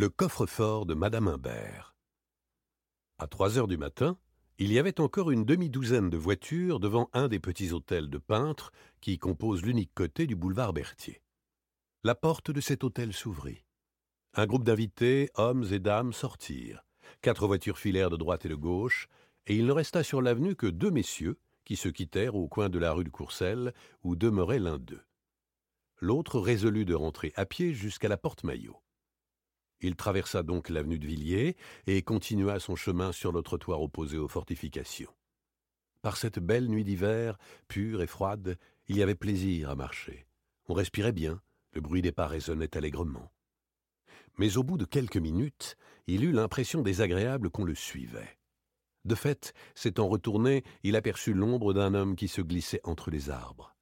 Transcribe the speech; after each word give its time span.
Le 0.00 0.08
coffre-fort 0.08 0.86
de 0.86 0.94
Madame 0.94 1.26
Imbert. 1.26 1.96
À 3.18 3.26
trois 3.26 3.58
heures 3.58 3.66
du 3.66 3.76
matin, 3.76 4.16
il 4.58 4.72
y 4.72 4.78
avait 4.78 5.00
encore 5.00 5.32
une 5.32 5.44
demi-douzaine 5.44 6.08
de 6.08 6.16
voitures 6.16 6.78
devant 6.78 7.10
un 7.14 7.26
des 7.26 7.40
petits 7.40 7.72
hôtels 7.72 8.08
de 8.08 8.18
peintres 8.18 8.70
qui 9.00 9.18
composent 9.18 9.64
l'unique 9.64 9.90
côté 9.96 10.28
du 10.28 10.36
boulevard 10.36 10.72
Berthier. 10.72 11.20
La 12.04 12.14
porte 12.14 12.52
de 12.52 12.60
cet 12.60 12.84
hôtel 12.84 13.12
s'ouvrit. 13.12 13.64
Un 14.34 14.46
groupe 14.46 14.62
d'invités, 14.62 15.30
hommes 15.34 15.64
et 15.72 15.80
dames, 15.80 16.12
sortirent. 16.12 16.84
Quatre 17.20 17.48
voitures 17.48 17.80
filèrent 17.80 18.10
de 18.10 18.16
droite 18.16 18.46
et 18.46 18.50
de 18.50 18.54
gauche, 18.54 19.08
et 19.48 19.56
il 19.56 19.66
ne 19.66 19.72
resta 19.72 20.04
sur 20.04 20.22
l'avenue 20.22 20.54
que 20.54 20.68
deux 20.68 20.92
messieurs 20.92 21.40
qui 21.64 21.74
se 21.74 21.88
quittèrent 21.88 22.36
au 22.36 22.46
coin 22.46 22.68
de 22.68 22.78
la 22.78 22.92
rue 22.92 23.02
de 23.02 23.10
Courcelles, 23.10 23.74
où 24.04 24.14
demeurait 24.14 24.60
l'un 24.60 24.78
d'eux. 24.78 25.02
L'autre 25.96 26.38
résolut 26.38 26.84
de 26.84 26.94
rentrer 26.94 27.32
à 27.34 27.46
pied 27.46 27.74
jusqu'à 27.74 28.06
la 28.06 28.16
porte 28.16 28.44
Maillot. 28.44 28.80
Il 29.80 29.94
traversa 29.94 30.42
donc 30.42 30.68
l'avenue 30.68 30.98
de 30.98 31.06
Villiers 31.06 31.56
et 31.86 32.02
continua 32.02 32.58
son 32.58 32.76
chemin 32.76 33.12
sur 33.12 33.32
le 33.32 33.42
trottoir 33.42 33.80
opposé 33.80 34.18
aux 34.18 34.28
fortifications. 34.28 35.12
Par 36.02 36.16
cette 36.16 36.38
belle 36.38 36.68
nuit 36.68 36.84
d'hiver, 36.84 37.38
pure 37.68 38.02
et 38.02 38.06
froide, 38.06 38.58
il 38.88 38.96
y 38.96 39.02
avait 39.02 39.14
plaisir 39.14 39.70
à 39.70 39.76
marcher. 39.76 40.26
On 40.68 40.74
respirait 40.74 41.12
bien, 41.12 41.40
le 41.72 41.80
bruit 41.80 42.02
des 42.02 42.12
pas 42.12 42.26
résonnait 42.26 42.76
allègrement. 42.76 43.32
Mais 44.38 44.56
au 44.56 44.62
bout 44.62 44.78
de 44.78 44.84
quelques 44.84 45.16
minutes, 45.16 45.76
il 46.06 46.24
eut 46.24 46.32
l'impression 46.32 46.82
désagréable 46.82 47.50
qu'on 47.50 47.64
le 47.64 47.74
suivait. 47.74 48.38
De 49.04 49.14
fait, 49.14 49.52
s'étant 49.74 50.08
retourné, 50.08 50.64
il 50.82 50.96
aperçut 50.96 51.34
l'ombre 51.34 51.72
d'un 51.72 51.94
homme 51.94 52.16
qui 52.16 52.28
se 52.28 52.40
glissait 52.40 52.80
entre 52.84 53.10
les 53.10 53.30
arbres. 53.30 53.74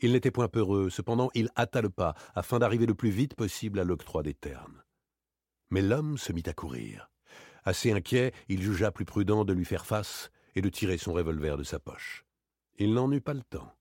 Il 0.00 0.12
n'était 0.12 0.30
point 0.30 0.48
peureux, 0.48 0.90
cependant 0.90 1.30
il 1.34 1.50
hâta 1.56 1.82
le 1.82 1.90
pas, 1.90 2.14
afin 2.34 2.58
d'arriver 2.58 2.86
le 2.86 2.94
plus 2.94 3.10
vite 3.10 3.34
possible 3.34 3.80
à 3.80 3.84
l'octroi 3.84 4.22
des 4.22 4.34
ternes. 4.34 4.82
Mais 5.70 5.82
l'homme 5.82 6.18
se 6.18 6.32
mit 6.32 6.44
à 6.46 6.52
courir. 6.52 7.10
Assez 7.64 7.92
inquiet, 7.92 8.32
il 8.48 8.62
jugea 8.62 8.90
plus 8.90 9.04
prudent 9.04 9.44
de 9.44 9.52
lui 9.52 9.64
faire 9.64 9.86
face 9.86 10.30
et 10.54 10.62
de 10.62 10.68
tirer 10.68 10.98
son 10.98 11.12
revolver 11.12 11.56
de 11.56 11.64
sa 11.64 11.78
poche. 11.78 12.24
Il 12.78 12.94
n'en 12.94 13.10
eut 13.12 13.20
pas 13.20 13.34
le 13.34 13.42
temps. 13.42 13.74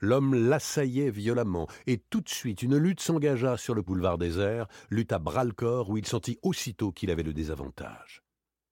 L'homme 0.00 0.34
l'assaillait 0.34 1.10
violemment, 1.10 1.68
et 1.86 1.98
tout 1.98 2.20
de 2.20 2.28
suite 2.28 2.62
une 2.62 2.76
lutte 2.76 3.00
s'engagea 3.00 3.56
sur 3.56 3.74
le 3.74 3.82
boulevard 3.82 4.18
désert, 4.18 4.66
lutte 4.90 5.12
à 5.12 5.18
bras-le-corps 5.18 5.88
où 5.88 5.96
il 5.96 6.06
sentit 6.06 6.38
aussitôt 6.42 6.92
qu'il 6.92 7.10
avait 7.10 7.22
le 7.22 7.32
désavantage. 7.32 8.22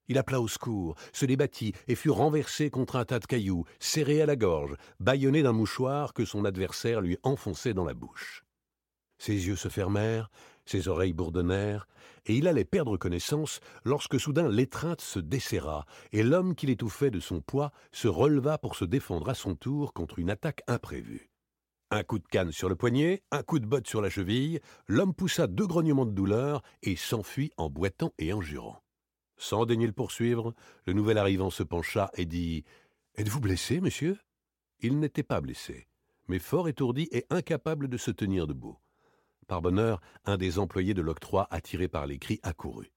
Il 0.08 0.18
appela 0.18 0.40
au 0.40 0.48
secours, 0.48 0.96
se 1.12 1.24
débattit 1.24 1.72
et 1.88 1.94
fut 1.94 2.10
renversé 2.10 2.68
contre 2.68 2.96
un 2.96 3.06
tas 3.06 3.20
de 3.20 3.26
cailloux, 3.26 3.64
serré 3.78 4.20
à 4.20 4.26
la 4.26 4.36
gorge, 4.36 4.74
bâillonné 5.00 5.42
d'un 5.42 5.52
mouchoir 5.52 6.12
que 6.12 6.26
son 6.26 6.44
adversaire 6.44 7.00
lui 7.00 7.16
enfonçait 7.22 7.72
dans 7.72 7.86
la 7.86 7.94
bouche. 7.94 8.44
Ses 9.16 9.46
yeux 9.46 9.56
se 9.56 9.68
fermèrent, 9.68 10.30
ses 10.64 10.88
oreilles 10.88 11.12
bourdonnèrent, 11.12 11.86
et 12.26 12.34
il 12.36 12.48
allait 12.48 12.64
perdre 12.64 12.96
connaissance 12.96 13.60
lorsque 13.84 14.18
soudain 14.18 14.48
l'étreinte 14.48 15.00
se 15.00 15.18
desserra, 15.18 15.86
et 16.12 16.22
l'homme 16.22 16.54
qui 16.54 16.66
l'étouffait 16.66 17.10
de 17.10 17.20
son 17.20 17.40
poids 17.40 17.72
se 17.92 18.08
releva 18.08 18.58
pour 18.58 18.76
se 18.76 18.84
défendre 18.84 19.28
à 19.28 19.34
son 19.34 19.54
tour 19.54 19.92
contre 19.92 20.18
une 20.18 20.30
attaque 20.30 20.62
imprévue. 20.66 21.30
Un 21.90 22.02
coup 22.02 22.18
de 22.18 22.26
canne 22.26 22.50
sur 22.50 22.68
le 22.68 22.76
poignet, 22.76 23.22
un 23.30 23.42
coup 23.42 23.58
de 23.58 23.66
botte 23.66 23.86
sur 23.86 24.00
la 24.00 24.10
cheville, 24.10 24.60
l'homme 24.88 25.14
poussa 25.14 25.46
deux 25.46 25.66
grognements 25.66 26.06
de 26.06 26.12
douleur 26.12 26.62
et 26.82 26.96
s'enfuit 26.96 27.52
en 27.56 27.70
boitant 27.70 28.12
et 28.18 28.32
en 28.32 28.40
jurant. 28.40 28.82
Sans 29.36 29.66
daigner 29.66 29.86
le 29.86 29.92
poursuivre, 29.92 30.54
le 30.86 30.92
nouvel 30.92 31.18
arrivant 31.18 31.50
se 31.50 31.62
pencha 31.62 32.10
et 32.14 32.24
dit 32.24 32.64
Êtes-vous 33.16 33.40
blessé, 33.40 33.80
monsieur? 33.80 34.18
Il 34.80 34.98
n'était 34.98 35.22
pas 35.22 35.40
blessé, 35.40 35.86
mais 36.26 36.38
fort 36.38 36.68
étourdi 36.68 37.08
et 37.12 37.26
incapable 37.30 37.88
de 37.88 37.96
se 37.96 38.10
tenir 38.10 38.46
debout. 38.46 38.76
Par 39.46 39.62
bonheur, 39.62 40.00
un 40.24 40.36
des 40.36 40.58
employés 40.58 40.94
de 40.94 41.02
l'octroi, 41.02 41.46
attiré 41.50 41.88
par 41.88 42.06
les 42.06 42.18
cris, 42.18 42.40
accourut. 42.42 42.92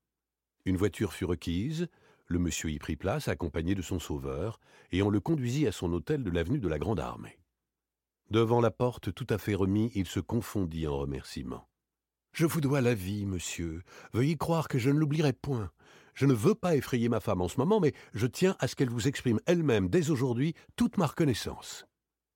Une 0.66 0.78
voiture 0.78 1.14
fut 1.14 1.26
requise, 1.26 1.88
le 2.26 2.40
monsieur 2.40 2.70
y 2.70 2.80
prit 2.80 2.96
place, 2.96 3.28
accompagné 3.28 3.76
de 3.76 3.82
son 3.82 4.00
sauveur, 4.00 4.60
et 4.92 5.02
on 5.02 5.10
le 5.10 5.20
conduisit 5.20 5.68
à 5.68 5.72
son 5.72 5.92
hôtel 5.94 6.24
de 6.24 6.32
l'avenue 6.32 6.60
de 6.60 6.68
la 6.68 6.80
Grande 6.80 7.00
Armée. 7.00 7.40
Devant 8.30 8.60
la 8.60 8.72
porte 8.72 9.14
tout 9.14 9.28
à 9.30 9.38
fait 9.38 9.56
remis, 9.56 9.92
il 9.96 10.06
se 10.06 10.20
confondit 10.20 10.88
en 10.88 10.98
remerciements. 10.98 11.70
Je 12.34 12.46
vous 12.46 12.62
dois 12.62 12.82
la 12.82 12.94
vie, 12.94 13.26
monsieur. 13.26 13.84
Veuillez 14.14 14.36
croire 14.36 14.68
que 14.68 14.78
je 14.78 14.90
ne 14.90 15.00
l'oublierai 15.00 15.34
point. 15.34 15.72
Je 16.14 16.26
ne 16.26 16.34
veux 16.34 16.56
pas 16.56 16.76
effrayer 16.76 17.10
ma 17.10 17.20
femme 17.20 17.42
en 17.42 17.48
ce 17.48 17.58
moment, 17.58 17.80
mais 17.80 17.94
je 18.14 18.28
tiens 18.28 18.56
à 18.60 18.68
ce 18.68 18.76
qu'elle 18.76 18.90
vous 18.90 19.08
exprime 19.08 19.40
elle-même 19.46 19.88
dès 19.88 20.10
aujourd'hui 20.10 20.54
toute 20.76 20.98
ma 20.98 21.06
reconnaissance. 21.06 21.86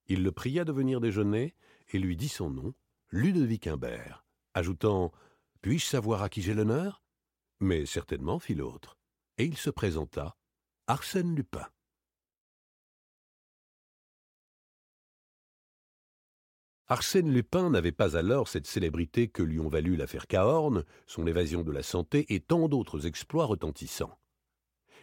Il 0.07 0.23
le 0.23 0.31
pria 0.31 0.63
de 0.63 0.71
venir 0.71 1.01
déjeuner 1.01 1.55
et 1.91 1.99
lui 1.99 2.15
dit 2.15 2.29
son 2.29 2.49
nom, 2.49 2.73
Ludovic 3.13 3.67
Imbert, 3.67 4.25
ajoutant 4.53 5.11
Puis-je 5.61 5.85
savoir 5.85 6.23
à 6.23 6.29
qui 6.29 6.41
j'ai 6.41 6.53
l'honneur? 6.53 7.03
Mais 7.59 7.85
certainement, 7.85 8.39
fit 8.39 8.55
l'autre. 8.55 8.97
Et 9.37 9.43
il 9.43 9.57
se 9.57 9.69
présenta 9.69 10.37
Arsène 10.87 11.35
Lupin. 11.35 11.67
Arsène 16.87 17.33
Lupin 17.33 17.69
n'avait 17.69 17.91
pas 17.91 18.15
alors 18.15 18.47
cette 18.47 18.67
célébrité 18.67 19.27
que 19.27 19.43
lui 19.43 19.59
ont 19.59 19.67
valu 19.67 19.97
l'affaire 19.97 20.27
Cahorn, 20.27 20.85
son 21.05 21.27
évasion 21.27 21.63
de 21.63 21.71
la 21.73 21.83
santé 21.83 22.33
et 22.33 22.39
tant 22.39 22.69
d'autres 22.69 23.07
exploits 23.07 23.45
retentissants. 23.45 24.17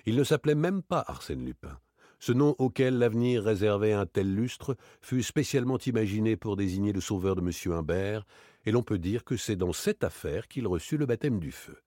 Il 0.06 0.16
ne 0.16 0.24
s'appelait 0.24 0.54
même 0.54 0.82
pas 0.82 1.04
Arsène 1.06 1.44
Lupin. 1.44 1.78
Ce 2.18 2.32
nom 2.32 2.54
auquel 2.58 2.98
l'avenir 2.98 3.44
réservait 3.44 3.92
un 3.92 4.06
tel 4.06 4.34
lustre 4.34 4.76
fut 5.00 5.22
spécialement 5.22 5.78
imaginé 5.78 6.36
pour 6.36 6.56
désigner 6.56 6.92
le 6.92 7.00
sauveur 7.00 7.36
de 7.36 7.40
M. 7.40 7.72
Humbert, 7.72 8.26
et 8.64 8.72
l'on 8.72 8.82
peut 8.82 8.98
dire 8.98 9.24
que 9.24 9.36
c'est 9.36 9.56
dans 9.56 9.72
cette 9.72 10.02
affaire 10.02 10.48
qu'il 10.48 10.66
reçut 10.66 10.96
le 10.96 11.06
baptême 11.06 11.38
du 11.38 11.52
feu. 11.52 11.78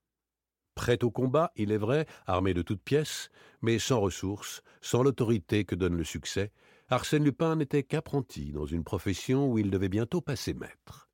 Prêt 0.73 1.03
au 1.03 1.11
combat, 1.11 1.51
il 1.57 1.71
est 1.71 1.77
vrai, 1.77 2.05
armé 2.25 2.53
de 2.53 2.61
toutes 2.61 2.81
pièces, 2.81 3.29
mais 3.61 3.77
sans 3.77 3.99
ressources, 3.99 4.61
sans 4.79 5.03
l'autorité 5.03 5.65
que 5.65 5.75
donne 5.75 5.97
le 5.97 6.05
succès, 6.05 6.51
Arsène 6.89 7.25
Lupin 7.25 7.55
n'était 7.55 7.83
qu'apprenti 7.83 8.51
dans 8.51 8.65
une 8.65 8.83
profession 8.83 9.47
où 9.47 9.57
il 9.57 9.69
devait 9.69 9.89
bientôt 9.89 10.21
passer 10.21 10.53
maître. 10.53 11.09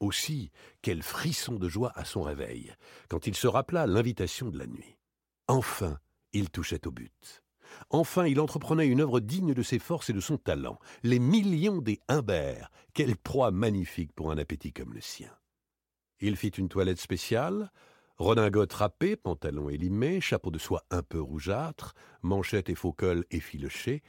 Aussi, 0.00 0.50
quel 0.82 1.02
frisson 1.02 1.54
de 1.54 1.68
joie 1.68 1.92
à 1.96 2.04
son 2.04 2.22
réveil, 2.22 2.72
quand 3.08 3.26
il 3.26 3.34
se 3.34 3.46
rappela 3.46 3.86
l'invitation 3.86 4.50
de 4.50 4.58
la 4.58 4.66
nuit. 4.66 4.96
Enfin, 5.48 5.98
il 6.32 6.50
touchait 6.50 6.86
au 6.86 6.90
but. 6.90 7.42
Enfin, 7.90 8.26
il 8.26 8.40
entreprenait 8.40 8.86
une 8.86 9.00
œuvre 9.00 9.20
digne 9.20 9.54
de 9.54 9.62
ses 9.62 9.78
forces 9.78 10.10
et 10.10 10.12
de 10.12 10.20
son 10.20 10.36
talent. 10.36 10.78
Les 11.02 11.18
millions 11.18 11.78
des 11.78 12.00
Humbert. 12.08 12.70
Quelle 12.94 13.16
proie 13.16 13.50
magnifique 13.50 14.12
pour 14.12 14.30
un 14.30 14.38
appétit 14.38 14.72
comme 14.72 14.94
le 14.94 15.00
sien. 15.00 15.30
Il 16.20 16.36
fit 16.36 16.48
une 16.48 16.68
toilette 16.68 17.00
spéciale, 17.00 17.70
redingote 18.16 18.72
râpée, 18.72 19.16
pantalon 19.16 19.68
élimé, 19.68 20.20
chapeau 20.20 20.50
de 20.50 20.58
soie 20.58 20.84
un 20.90 21.02
peu 21.02 21.20
rougeâtre, 21.20 21.94
manchette 22.22 22.68
et 22.68 22.74
faux 22.74 22.92
col 22.92 23.24
effilochés, 23.30 24.02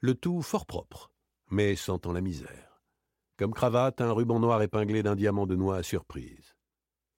le 0.00 0.14
tout 0.14 0.42
fort 0.42 0.66
propre, 0.66 1.10
mais 1.50 1.74
sentant 1.74 2.12
la 2.12 2.20
misère. 2.20 2.82
Comme 3.36 3.52
cravate, 3.52 4.00
un 4.00 4.12
ruban 4.12 4.40
noir 4.40 4.62
épinglé 4.62 5.02
d'un 5.02 5.16
diamant 5.16 5.46
de 5.46 5.56
noix 5.56 5.76
à 5.76 5.82
surprise. 5.82 6.54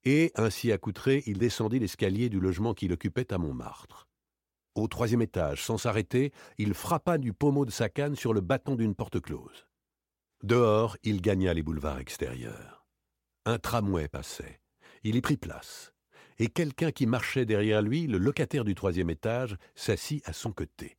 Et, 0.05 0.33
ainsi 0.37 0.73
accoutré, 0.73 1.23
il 1.27 1.39
descendit 1.39 1.79
l'escalier 1.79 2.29
du 2.29 2.41
logement 2.41 2.73
qu'il 2.73 2.93
occupait 2.93 3.33
à 3.33 3.39
Montmartre. 3.39 4.08
Au 4.75 4.87
troisième 4.89 5.23
étage, 5.23 5.65
sans 5.65 5.79
s'arrêter, 5.79 6.33
il 6.57 6.75
frappa 6.75 7.19
du 7.19 7.33
pommeau 7.33 7.65
de 7.65 7.71
sa 7.71 7.89
canne 7.89 8.17
sur 8.17 8.33
le 8.33 8.41
bâton 8.41 8.77
d'une 8.77 8.95
porte 8.95 9.21
close. 9.21 9.67
Dehors, 10.43 10.97
il 11.03 11.21
gagna 11.21 11.53
les 11.53 11.63
boulevards 11.63 11.99
extérieurs. 11.99 12.87
Un 13.45 13.59
tramway 13.59 14.09
passait. 14.09 14.61
Il 15.03 15.17
y 15.17 15.21
prit 15.21 15.37
place. 15.37 15.93
Et 16.39 16.49
quelqu'un 16.49 16.93
qui 16.93 17.07
marchait 17.07 17.45
derrière 17.45 17.83
lui, 17.83 18.07
le 18.07 18.19
locataire 18.19 18.65
du 18.65 18.75
troisième 18.75 19.11
étage, 19.11 19.57
s'assit 19.75 20.27
à 20.29 20.33
son 20.33 20.53
côté. 20.53 20.97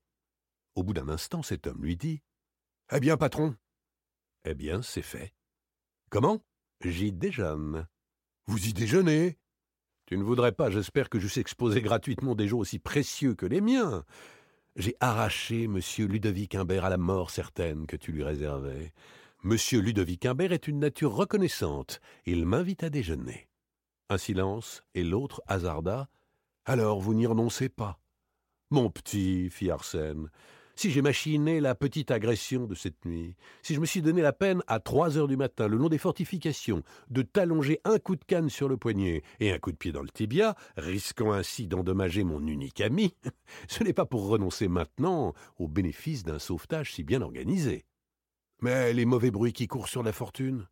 Au 0.76 0.84
bout 0.84 0.94
d'un 0.94 1.08
instant, 1.08 1.42
cet 1.42 1.68
homme 1.68 1.82
lui 1.82 1.96
dit 1.96 2.22
Eh 2.92 3.00
bien, 3.00 3.16
patron 3.16 3.56
Eh 4.44 4.54
bien, 4.54 4.82
c'est 4.82 5.02
fait. 5.02 5.34
Comment? 6.10 6.44
J'y 6.84 7.12
déjeune. 7.12 7.88
Vous 8.48 8.68
y 8.68 8.74
déjeunez? 8.74 9.38
Tu 10.10 10.18
ne 10.18 10.24
voudrais 10.24 10.54
pas, 10.54 10.72
j'espère 10.72 11.08
que 11.08 11.20
j'eusse 11.20 11.38
exposé 11.38 11.84
gratuitement 11.84 12.34
des 12.34 12.48
jours 12.48 12.62
aussi 12.62 12.80
précieux 12.80 13.36
que 13.36 13.46
les 13.46 13.62
miens. 13.62 14.06
J'ai 14.76 14.96
arraché 15.00 15.66
M. 15.66 15.80
Ludovic 16.00 16.56
Imbert 16.56 16.84
à 16.84 16.90
la 16.90 16.98
mort 16.98 17.30
certaine 17.30 17.86
que 17.86 17.96
tu 17.96 18.12
lui 18.12 18.24
réservais. 18.24 18.92
M. 19.46 19.56
Ludovic 19.74 20.26
Imbert 20.26 20.52
est 20.52 20.68
une 20.68 20.80
nature 20.80 21.14
reconnaissante. 21.14 22.02
Il 22.26 22.48
m'invite 22.48 22.84
à 22.84 22.90
déjeuner. 22.90 23.50
Un 24.10 24.18
silence, 24.18 24.84
et 24.96 25.04
l'autre 25.04 25.44
hasarda. 25.46 26.10
Alors 26.66 27.00
vous 27.02 27.14
n'y 27.14 27.28
renoncez 27.28 27.70
pas. 27.70 28.00
Mon 28.72 28.90
petit, 28.90 29.52
fit 29.52 29.70
Arsène, 29.70 30.32
si 30.80 30.92
j'ai 30.92 31.02
machiné 31.02 31.60
la 31.60 31.76
petite 31.76 32.10
agression 32.10 32.66
de 32.66 32.74
cette 32.74 33.04
nuit, 33.04 33.36
si 33.64 33.76
je 33.76 33.82
me 33.82 33.86
suis 33.86 34.02
donné 34.02 34.22
la 34.22 34.32
peine 34.32 34.64
à 34.68 34.80
trois 34.80 35.18
heures 35.18 35.28
du 35.28 35.36
matin, 35.36 35.68
le 35.68 35.76
long 35.76 35.90
des 35.90 35.98
fortifications, 35.98 36.84
de 37.10 37.22
t'allonger 37.22 37.82
un 37.84 38.00
coup 38.00 38.16
de 38.16 38.24
canne 38.24 38.50
sur 38.50 38.70
le 38.70 38.78
poignet 38.78 39.22
et 39.42 39.52
un 39.52 39.60
coup 39.60 39.74
de 39.74 39.76
pied 39.76 39.92
dans 39.92 40.02
le 40.02 40.08
tibia, 40.08 40.56
risquant 40.78 41.34
ainsi 41.34 41.68
d'endommager 41.68 42.24
mon 42.24 42.48
unique 42.48 42.80
ami, 42.80 43.14
ce 43.68 43.84
n'est 43.84 43.92
pas 43.92 44.06
pour 44.06 44.28
renoncer 44.28 44.70
maintenant 44.70 45.34
au 45.58 45.68
bénéfice 45.68 46.24
d'un 46.24 46.40
sauvetage 46.40 46.94
si 46.94 47.04
bien 47.04 47.22
organisé. 47.22 47.84
Mais 48.62 48.94
les 48.94 49.04
mauvais 49.04 49.32
bruits 49.32 49.52
qui 49.52 49.68
courent 49.68 49.90
sur 49.90 50.02
la 50.02 50.14
fortune 50.14 50.66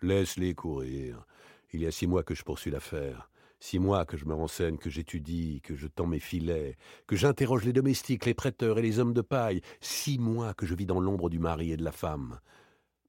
Laisse-les 0.00 0.54
courir. 0.54 1.26
Il 1.74 1.82
y 1.82 1.86
a 1.86 1.90
six 1.90 2.06
mois 2.06 2.22
que 2.22 2.34
je 2.34 2.44
poursuis 2.44 2.70
l'affaire. 2.70 3.30
Six 3.62 3.78
mois 3.78 4.06
que 4.06 4.16
je 4.16 4.24
me 4.24 4.34
renseigne, 4.34 4.78
que 4.78 4.88
j'étudie, 4.88 5.60
que 5.60 5.76
je 5.76 5.86
tends 5.86 6.06
mes 6.06 6.18
filets, 6.18 6.78
que 7.06 7.14
j'interroge 7.14 7.64
les 7.64 7.74
domestiques, 7.74 8.24
les 8.24 8.32
prêteurs 8.32 8.78
et 8.78 8.82
les 8.82 8.98
hommes 8.98 9.12
de 9.12 9.20
paille. 9.20 9.60
Six 9.80 10.18
mois 10.18 10.54
que 10.54 10.64
je 10.64 10.74
vis 10.74 10.86
dans 10.86 10.98
l'ombre 10.98 11.28
du 11.28 11.38
mari 11.38 11.70
et 11.70 11.76
de 11.76 11.84
la 11.84 11.92
femme. 11.92 12.40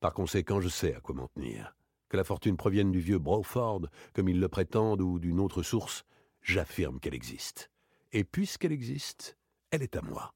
Par 0.02 0.14
conséquent, 0.14 0.60
je 0.60 0.68
sais 0.68 0.94
à 0.94 1.00
quoi 1.00 1.16
m'en 1.16 1.30
tenir. 1.30 1.74
Que 2.10 2.18
la 2.18 2.26
fortune 2.26 2.58
provienne 2.58 2.92
du 2.92 3.00
vieux 3.00 3.18
Broford, 3.18 3.84
comme 4.14 4.28
ils 4.28 4.42
le 4.42 4.50
prétendent, 4.50 5.02
ou 5.02 5.20
d'une 5.20 5.40
autre 5.40 5.64
source, 5.64 6.04
j'affirme 6.42 7.00
qu'elle 7.00 7.16
existe. 7.16 7.72
Et 8.12 8.26
puisqu'elle 8.26 8.74
existe, 8.74 9.38
elle 9.72 9.84
est 9.84 9.96
à 9.96 10.02
moi. 10.02 10.34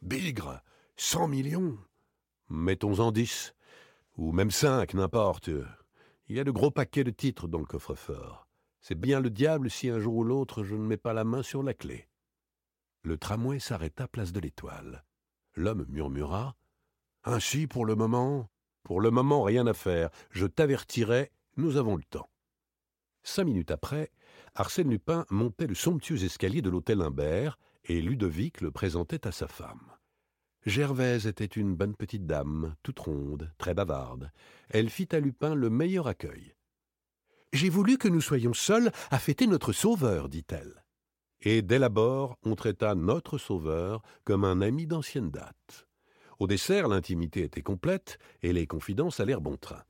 Bigre, 0.00 0.62
cent 0.96 1.28
millions. 1.28 1.76
Mettons-en 2.48 3.12
dix, 3.12 3.54
ou 4.16 4.32
même 4.32 4.50
cinq, 4.50 4.94
n'importe. 4.94 5.50
Il 6.28 6.36
y 6.36 6.40
a 6.40 6.44
de 6.44 6.50
gros 6.50 6.70
paquets 6.70 7.04
de 7.04 7.10
titres 7.10 7.48
dans 7.48 7.58
le 7.58 7.66
coffre-fort. 7.66 8.48
C'est 8.82 8.98
bien 8.98 9.20
le 9.20 9.30
diable 9.30 9.70
si 9.70 9.88
un 9.88 10.00
jour 10.00 10.16
ou 10.16 10.24
l'autre 10.24 10.64
je 10.64 10.74
ne 10.74 10.84
mets 10.84 10.96
pas 10.96 11.12
la 11.12 11.22
main 11.22 11.42
sur 11.42 11.62
la 11.62 11.72
clé. 11.72 12.08
Le 13.02 13.16
tramway 13.16 13.60
s'arrêta 13.60 14.08
place 14.08 14.32
de 14.32 14.40
l'Étoile. 14.40 15.04
L'homme 15.54 15.86
murmura 15.88 16.56
Ainsi, 17.24 17.68
pour 17.68 17.86
le 17.86 17.94
moment, 17.94 18.50
pour 18.82 19.00
le 19.00 19.12
moment, 19.12 19.44
rien 19.44 19.68
à 19.68 19.72
faire. 19.72 20.10
Je 20.30 20.46
t'avertirai, 20.46 21.30
nous 21.56 21.76
avons 21.76 21.96
le 21.96 22.02
temps. 22.02 22.28
Cinq 23.22 23.44
minutes 23.44 23.70
après, 23.70 24.10
Arsène 24.56 24.90
Lupin 24.90 25.26
montait 25.30 25.68
le 25.68 25.76
somptueux 25.76 26.24
escalier 26.24 26.60
de 26.60 26.70
l'hôtel 26.70 27.02
Imbert 27.02 27.58
et 27.84 28.02
Ludovic 28.02 28.60
le 28.60 28.72
présentait 28.72 29.28
à 29.28 29.32
sa 29.32 29.46
femme. 29.46 29.92
Gervaise 30.66 31.28
était 31.28 31.44
une 31.44 31.76
bonne 31.76 31.94
petite 31.94 32.26
dame, 32.26 32.74
toute 32.82 32.98
ronde, 32.98 33.52
très 33.58 33.74
bavarde. 33.74 34.32
Elle 34.68 34.90
fit 34.90 35.08
à 35.12 35.20
Lupin 35.20 35.54
le 35.54 35.70
meilleur 35.70 36.08
accueil. 36.08 36.54
J'ai 37.52 37.68
voulu 37.68 37.98
que 37.98 38.08
nous 38.08 38.22
soyons 38.22 38.54
seuls 38.54 38.90
à 39.10 39.18
fêter 39.18 39.46
notre 39.46 39.74
sauveur, 39.74 40.30
dit-elle. 40.30 40.82
Et 41.42 41.60
dès 41.60 41.78
l'abord, 41.78 42.38
on 42.44 42.54
traita 42.54 42.94
notre 42.94 43.36
sauveur 43.36 44.02
comme 44.24 44.44
un 44.44 44.62
ami 44.62 44.86
d'ancienne 44.86 45.30
date. 45.30 45.86
Au 46.38 46.46
dessert, 46.46 46.88
l'intimité 46.88 47.42
était 47.42 47.60
complète 47.60 48.18
et 48.42 48.54
les 48.54 48.66
confidences 48.66 49.20
allèrent 49.20 49.42
bon 49.42 49.58
train. 49.58 49.82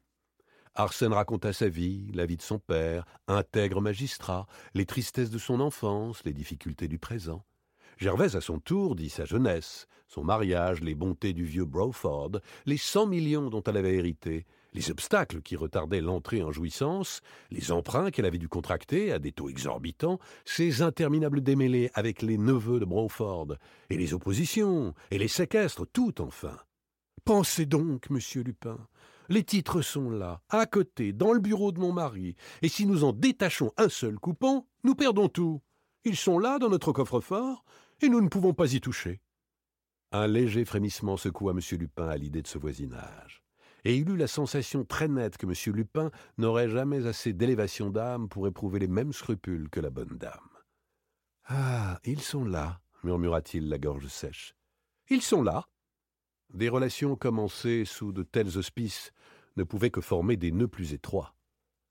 Arsène 0.75 1.13
raconta 1.13 1.53
sa 1.53 1.69
vie, 1.69 2.11
la 2.15 2.27
vie 2.27 2.37
de 2.37 2.43
son 2.43 2.59
père, 2.59 3.05
intègre 3.29 3.81
magistrat, 3.81 4.47
les 4.75 4.87
tristesses 4.87 5.31
de 5.31 5.39
son 5.39 5.61
enfance, 5.61 6.25
les 6.25 6.33
difficultés 6.33 6.89
du 6.89 6.99
présent. 6.99 7.45
Gervaise, 7.97 8.35
à 8.35 8.41
son 8.41 8.59
tour, 8.59 8.97
dit 8.97 9.11
sa 9.11 9.25
jeunesse, 9.25 9.87
son 10.09 10.25
mariage, 10.25 10.81
les 10.81 10.97
bontés 10.97 11.33
du 11.33 11.45
vieux 11.45 11.67
Broford, 11.67 12.41
les 12.67 12.77
cent 12.77 13.07
millions 13.07 13.51
dont 13.51 13.63
elle 13.63 13.77
avait 13.77 13.95
hérité, 13.95 14.47
les 14.73 14.91
obstacles 14.91 15.43
qui 15.43 15.57
retardaient 15.57 16.01
l'entrée 16.01 16.43
en 16.43 16.51
jouissance, 16.51 17.21
les 17.51 17.73
emprunts 17.73 18.11
qu'elle 18.11 18.27
avait 18.27 18.39
dû 18.39 18.49
contracter 18.49 19.13
à 19.13 19.19
des 19.19 19.33
taux 19.33 19.49
exorbitants, 19.49 20.19
ses 20.45 20.83
interminables 20.83 21.43
démêlés 21.43 21.91
avec 21.95 22.23
les 22.23 22.39
neveux 22.39 22.81
de 22.81 22.85
Broford, 22.85 23.57
et 23.91 23.97
les 23.97 24.15
oppositions, 24.15 24.95
et 25.11 25.19
les 25.19 25.29
séquestres, 25.29 25.87
tout 25.93 26.21
enfin. 26.21 26.57
Pensez 27.25 27.67
donc, 27.67 28.11
monsieur 28.11 28.43
Lupin, 28.43 28.79
les 29.29 29.45
titres 29.45 29.83
sont 29.83 30.11
là, 30.11 30.43
à 30.49 30.67
côté, 30.67 31.13
dans 31.13 31.33
le 31.33 31.41
bureau 31.41 31.73
de 31.73 31.81
mon 31.81 31.93
mari, 31.93 32.35
et 32.63 32.69
si 32.69 32.87
nous 32.87 33.05
en 33.05 33.13
détachons 33.13 33.73
un 33.77 33.89
seul 33.89 34.19
coupon, 34.19 34.67
nous 34.85 34.95
perdons 34.95 35.29
tout. 35.29 35.61
Ils 36.05 36.17
sont 36.17 36.39
là, 36.39 36.59
dans 36.59 36.69
notre 36.69 36.93
coffre-fort, 36.93 37.65
et 38.01 38.09
nous 38.09 38.21
ne 38.21 38.29
pouvons 38.29 38.55
pas 38.55 38.73
y 38.73 38.81
toucher. 38.81 39.21
Un 40.11 40.27
léger 40.27 40.65
frémissement 40.65 41.17
secoua 41.17 41.53
M. 41.53 41.61
Lupin 41.79 42.09
à 42.09 42.17
l'idée 42.17 42.43
de 42.43 42.49
ce 42.49 42.59
voisinage 42.59 43.42
et 43.85 43.97
il 43.97 44.09
eut 44.11 44.17
la 44.17 44.27
sensation 44.27 44.85
très 44.85 45.09
nette 45.09 45.37
que 45.37 45.47
M. 45.47 45.75
Lupin 45.75 46.11
n'aurait 46.39 46.69
jamais 46.69 47.07
assez 47.07 47.33
d'élévation 47.33 47.91
d'âme 47.91 48.29
pour 48.29 48.47
éprouver 48.47 48.79
les 48.79 48.89
mêmes 48.89 49.13
scrupules 49.13 49.69
que 49.71 49.81
la 49.81 49.91
bonne 49.91 50.17
dame. 50.19 50.49
Ah, 51.47 52.01
ils 52.05 52.21
sont 52.21 52.45
là, 52.45 52.81
murmura-t-il 53.03 53.69
la 53.69 53.79
gorge 53.79 54.07
sèche. 54.07 54.55
Ils 55.09 55.23
sont 55.23 55.43
là. 55.43 55.69
Des 56.55 56.69
relations 56.69 57.17
commencées 57.17 57.85
sous 57.85 58.13
de 58.13 58.23
tels 58.23 58.59
auspices 58.59 59.13
ne 59.57 59.65
pouvaient 59.65 59.91
que 59.91 60.01
former 60.01 60.37
des 60.37 60.53
nœuds 60.53 60.69
plus 60.69 60.93
étroits. 60.93 61.35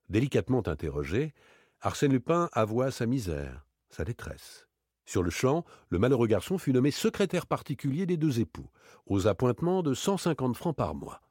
Délicatement 0.10 0.68
interrogé, 0.68 1.34
Arsène 1.82 2.12
Lupin 2.12 2.50
avoua 2.54 2.92
sa 2.92 3.06
misère, 3.06 3.66
sa 3.90 4.04
détresse. 4.04 4.68
Sur 5.06 5.24
le 5.24 5.30
champ, 5.30 5.66
le 5.90 6.00
malheureux 6.00 6.28
garçon 6.28 6.58
fut 6.58 6.74
nommé 6.74 6.92
secrétaire 6.92 7.48
particulier 7.48 8.06
des 8.06 8.18
deux 8.18 8.40
époux, 8.40 8.70
aux 9.08 9.28
appointements 9.28 9.84
de 9.84 9.94
cent 9.94 10.18
cinquante 10.18 10.56
francs 10.56 10.76
par 10.76 10.96
mois. 10.96 11.22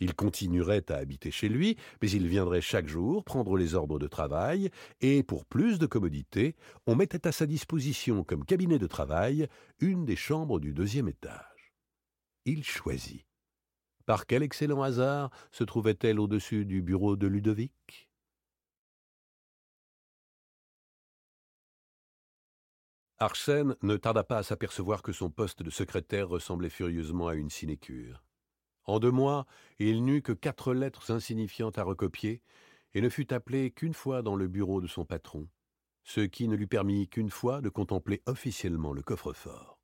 Il 0.00 0.14
continuerait 0.14 0.90
à 0.90 0.96
habiter 0.96 1.30
chez 1.30 1.48
lui, 1.48 1.76
mais 2.02 2.10
il 2.10 2.26
viendrait 2.28 2.60
chaque 2.60 2.88
jour 2.88 3.24
prendre 3.24 3.56
les 3.56 3.74
ordres 3.74 3.98
de 3.98 4.06
travail, 4.06 4.70
et 5.00 5.22
pour 5.22 5.46
plus 5.46 5.78
de 5.78 5.86
commodité, 5.86 6.54
on 6.86 6.96
mettait 6.96 7.26
à 7.26 7.32
sa 7.32 7.46
disposition 7.46 8.24
comme 8.24 8.44
cabinet 8.44 8.78
de 8.78 8.86
travail 8.86 9.48
une 9.80 10.04
des 10.04 10.16
chambres 10.16 10.60
du 10.60 10.72
deuxième 10.72 11.08
étage. 11.08 11.72
Il 12.44 12.62
choisit. 12.64 13.26
Par 14.04 14.26
quel 14.26 14.42
excellent 14.42 14.82
hasard 14.82 15.30
se 15.50 15.64
trouvait-elle 15.64 16.20
au-dessus 16.20 16.64
du 16.64 16.82
bureau 16.82 17.16
de 17.16 17.26
Ludovic? 17.26 18.08
Arsène 23.18 23.76
ne 23.82 23.96
tarda 23.96 24.24
pas 24.24 24.38
à 24.38 24.42
s'apercevoir 24.42 25.02
que 25.02 25.12
son 25.12 25.30
poste 25.30 25.62
de 25.62 25.70
secrétaire 25.70 26.28
ressemblait 26.28 26.68
furieusement 26.68 27.28
à 27.28 27.34
une 27.34 27.48
sinécure. 27.50 28.25
En 28.86 29.00
deux 29.00 29.10
mois, 29.10 29.46
il 29.78 30.04
n'eut 30.04 30.22
que 30.22 30.32
quatre 30.32 30.72
lettres 30.72 31.10
insignifiantes 31.10 31.78
à 31.78 31.82
recopier, 31.82 32.42
et 32.94 33.00
ne 33.00 33.08
fut 33.08 33.32
appelé 33.32 33.70
qu'une 33.72 33.94
fois 33.94 34.22
dans 34.22 34.36
le 34.36 34.48
bureau 34.48 34.80
de 34.80 34.86
son 34.86 35.04
patron, 35.04 35.48
ce 36.04 36.20
qui 36.20 36.48
ne 36.48 36.56
lui 36.56 36.66
permit 36.66 37.08
qu'une 37.08 37.30
fois 37.30 37.60
de 37.60 37.68
contempler 37.68 38.22
officiellement 38.26 38.92
le 38.92 39.02
coffre-fort. 39.02 39.78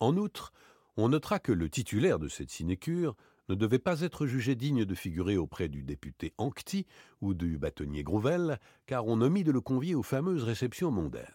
En 0.00 0.16
outre, 0.16 0.52
on 0.96 1.10
notera 1.10 1.38
que 1.38 1.52
le 1.52 1.70
titulaire 1.70 2.18
de 2.18 2.28
cette 2.28 2.50
sinécure 2.50 3.14
ne 3.48 3.54
devait 3.54 3.78
pas 3.78 4.00
être 4.00 4.26
jugé 4.26 4.54
digne 4.54 4.84
de 4.84 4.94
figurer 4.94 5.36
auprès 5.36 5.68
du 5.68 5.82
député 5.82 6.32
Ancti 6.38 6.86
ou 7.20 7.34
du 7.34 7.58
bâtonnier 7.58 8.02
Grouvel, 8.02 8.58
car 8.86 9.06
on 9.06 9.20
omit 9.20 9.44
de 9.44 9.52
le 9.52 9.60
convier 9.60 9.94
aux 9.94 10.02
fameuses 10.02 10.44
réceptions 10.44 10.90
mondaines. 10.90 11.26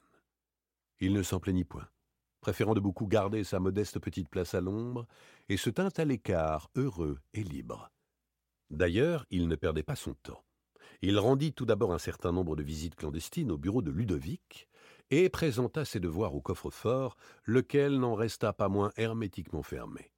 Il 0.99 1.13
ne 1.13 1.23
s'en 1.23 1.39
plaignit 1.39 1.65
point 1.65 1.87
préférant 2.47 2.75
de 2.75 2.79
beaucoup 2.79 3.07
garder 3.07 3.43
sa 3.43 3.59
modeste 3.59 3.99
petite 3.99 4.29
place 4.29 4.53
à 4.53 4.61
l'ombre, 4.61 5.05
et 5.49 5.57
se 5.57 5.69
tint 5.69 5.89
à 5.97 6.05
l'écart, 6.05 6.69
heureux 6.77 7.19
et 7.33 7.43
libre. 7.43 7.91
D'ailleurs, 8.69 9.25
il 9.31 9.49
ne 9.49 9.55
perdait 9.57 9.83
pas 9.83 9.97
son 9.97 10.13
temps. 10.13 10.45
Il 11.01 11.19
rendit 11.19 11.51
tout 11.51 11.65
d'abord 11.65 11.93
un 11.93 11.97
certain 11.97 12.31
nombre 12.31 12.55
de 12.55 12.63
visites 12.63 12.95
clandestines 12.95 13.51
au 13.51 13.57
bureau 13.57 13.81
de 13.81 13.91
Ludovic, 13.91 14.69
et 15.09 15.27
présenta 15.27 15.83
ses 15.83 15.99
devoirs 15.99 16.35
au 16.35 16.39
coffre-fort, 16.39 17.17
lequel 17.43 17.99
n'en 17.99 18.15
resta 18.15 18.53
pas 18.53 18.69
moins 18.69 18.93
hermétiquement 18.95 19.61
fermé. 19.61 20.13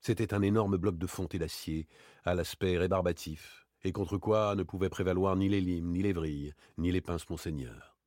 C'était 0.00 0.32
un 0.32 0.40
énorme 0.40 0.78
bloc 0.78 0.96
de 0.96 1.06
fonte 1.06 1.34
et 1.34 1.38
d'acier, 1.38 1.86
à 2.24 2.34
l'aspect 2.34 2.78
rébarbatif, 2.78 3.66
et 3.82 3.92
contre 3.92 4.16
quoi 4.16 4.54
ne 4.54 4.62
pouvaient 4.62 4.88
prévaloir 4.88 5.36
ni 5.36 5.50
les 5.50 5.60
limes, 5.60 5.92
ni 5.92 6.00
les 6.00 6.14
vrilles, 6.14 6.54
ni 6.78 6.92
les 6.92 7.02
pinces 7.02 7.28
Monseigneur. 7.28 7.98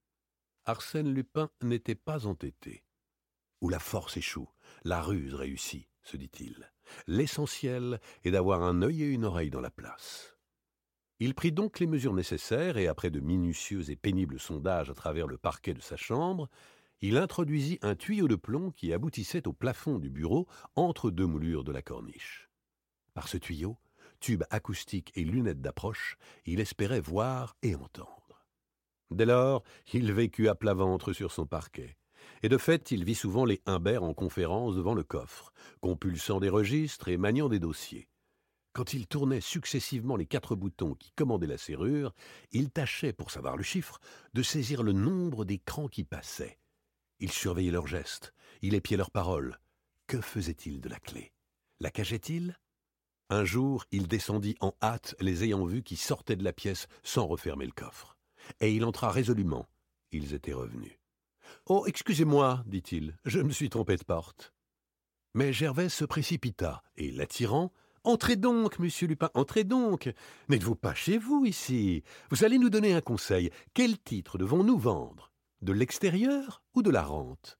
Arsène 0.66 1.14
Lupin 1.14 1.52
n'était 1.62 1.94
pas 1.94 2.25
entêté 2.25 2.82
où 3.66 3.70
la 3.70 3.80
force 3.80 4.16
échoue, 4.16 4.48
la 4.84 5.02
ruse 5.02 5.34
réussit, 5.34 5.90
se 6.04 6.18
dit-il. 6.18 6.72
L'essentiel 7.08 8.00
est 8.24 8.30
d'avoir 8.30 8.62
un 8.62 8.84
œil 8.84 9.02
et 9.02 9.08
une 9.08 9.26
oreille 9.26 9.50
dans 9.50 9.60
la 9.60 9.72
place. 9.72 10.38
Il 11.20 11.34
prit 11.34 11.52
donc 11.52 11.80
les 11.80 11.88
mesures 11.88 12.14
nécessaires 12.14 12.78
et, 12.78 12.86
après 12.86 13.10
de 13.10 13.20
minutieux 13.20 13.90
et 13.90 13.96
pénibles 13.96 14.40
sondages 14.40 14.92
à 14.92 14.94
travers 14.94 15.26
le 15.26 15.40
parquet 15.40 15.74
de 15.74 15.82
sa 15.82 15.98
chambre, 15.98 16.48
il 17.02 17.18
introduisit 17.18 17.80
un 17.82 17.96
tuyau 17.96 18.28
de 18.28 18.36
plomb 18.36 18.70
qui 18.70 18.94
aboutissait 18.94 19.48
au 19.48 19.54
plafond 19.54 19.98
du 19.98 20.12
bureau 20.12 20.48
entre 20.76 21.10
deux 21.10 21.26
moulures 21.26 21.64
de 21.64 21.72
la 21.72 21.82
corniche. 21.82 22.52
Par 23.16 23.28
ce 23.28 23.38
tuyau, 23.38 23.80
tube 24.20 24.44
acoustique 24.52 25.12
et 25.16 25.24
lunettes 25.24 25.62
d'approche, 25.62 26.18
il 26.46 26.60
espérait 26.60 27.02
voir 27.02 27.58
et 27.64 27.74
entendre. 27.74 28.46
Dès 29.10 29.26
lors, 29.26 29.64
il 29.92 30.14
vécut 30.14 30.50
à 30.50 30.54
plat 30.54 30.76
ventre 30.76 31.14
sur 31.14 31.32
son 31.32 31.48
parquet 31.48 31.98
et 32.44 32.50
de 32.50 32.58
fait 32.58 32.91
il 32.91 33.03
vit 33.03 33.15
souvent 33.15 33.46
les 33.46 33.62
Humbert 33.65 34.03
en 34.03 34.13
conférence 34.13 34.75
devant 34.75 34.94
le 34.94 35.03
coffre, 35.03 35.51
compulsant 35.82 36.39
des 36.39 36.50
registres 36.50 37.08
et 37.08 37.17
maniant 37.17 37.50
des 37.50 37.60
dossiers. 37.60 38.08
Quand 38.74 38.94
il 38.94 39.08
tournait 39.08 39.41
successivement 39.41 40.17
les 40.17 40.25
quatre 40.25 40.55
boutons 40.55 40.96
qui 40.96 41.12
commandaient 41.12 41.48
la 41.48 41.58
serrure, 41.58 42.13
il 42.51 42.72
tâchait, 42.72 43.13
pour 43.13 43.32
savoir 43.32 43.55
le 43.55 43.63
chiffre, 43.63 44.00
de 44.34 44.44
saisir 44.44 44.84
le 44.84 44.91
nombre 44.91 45.46
d'écrans 45.46 45.88
qui 45.88 46.03
passaient. 46.03 46.60
Il 47.20 47.32
surveillait 47.32 47.72
leurs 47.72 47.88
gestes, 47.88 48.34
il 48.62 48.74
épiait 48.74 48.98
leurs 48.98 49.12
paroles. 49.12 49.60
Que 50.08 50.20
faisait-il 50.20 50.82
de 50.82 50.89
la 50.89 51.00
clé? 51.00 51.32
La 51.79 51.89
cachait-il? 51.89 52.60
Un 53.29 53.46
jour, 53.46 53.86
il 53.91 54.08
descendit 54.08 54.55
en 54.60 54.75
hâte 54.84 55.15
les 55.20 55.46
ayant 55.46 55.65
vus 55.65 55.82
qui 55.82 55.96
sortaient 55.96 56.36
de 56.36 56.44
la 56.44 56.53
pièce 56.53 56.88
sans 57.01 57.25
refermer 57.25 57.65
le 57.65 57.72
coffre. 57.72 58.17
Et 58.60 58.75
il 58.75 58.84
entra 58.84 59.10
résolument. 59.10 59.67
Ils 60.12 60.34
étaient 60.34 60.53
revenus. 60.53 61.00
Oh, 61.68 61.86
excusez-moi, 61.88 62.64
dit-il, 62.66 63.18
je 63.25 63.40
me 63.40 63.52
suis 63.52 63.70
trompé 63.70 63.96
de 63.98 64.04
porte. 64.04 64.54
Mais 65.34 65.54
Gervais 65.54 65.90
se 65.90 66.06
précipita, 66.06 66.84
et 66.96 67.12
l'attirant, 67.12 67.72
Entrez 68.06 68.36
donc, 68.36 68.78
monsieur 68.78 69.08
Lupin, 69.08 69.32
entrez 69.34 69.64
donc. 69.64 70.14
N'êtes-vous 70.48 70.75
pas 70.75 70.94
chez 70.94 71.18
vous 71.18 71.44
ici? 71.44 72.04
Vous 72.30 72.44
allez 72.44 72.60
nous 72.60 72.70
donner 72.70 72.94
un 72.94 73.02
conseil. 73.02 73.50
Quel 73.74 73.98
titre 73.98 74.38
devons-nous 74.38 74.78
vendre? 74.78 75.32
De 75.62 75.74
l'extérieur 75.74 76.62
ou 76.75 76.84
de 76.84 76.92
la 76.92 77.02
rente? 77.02 77.58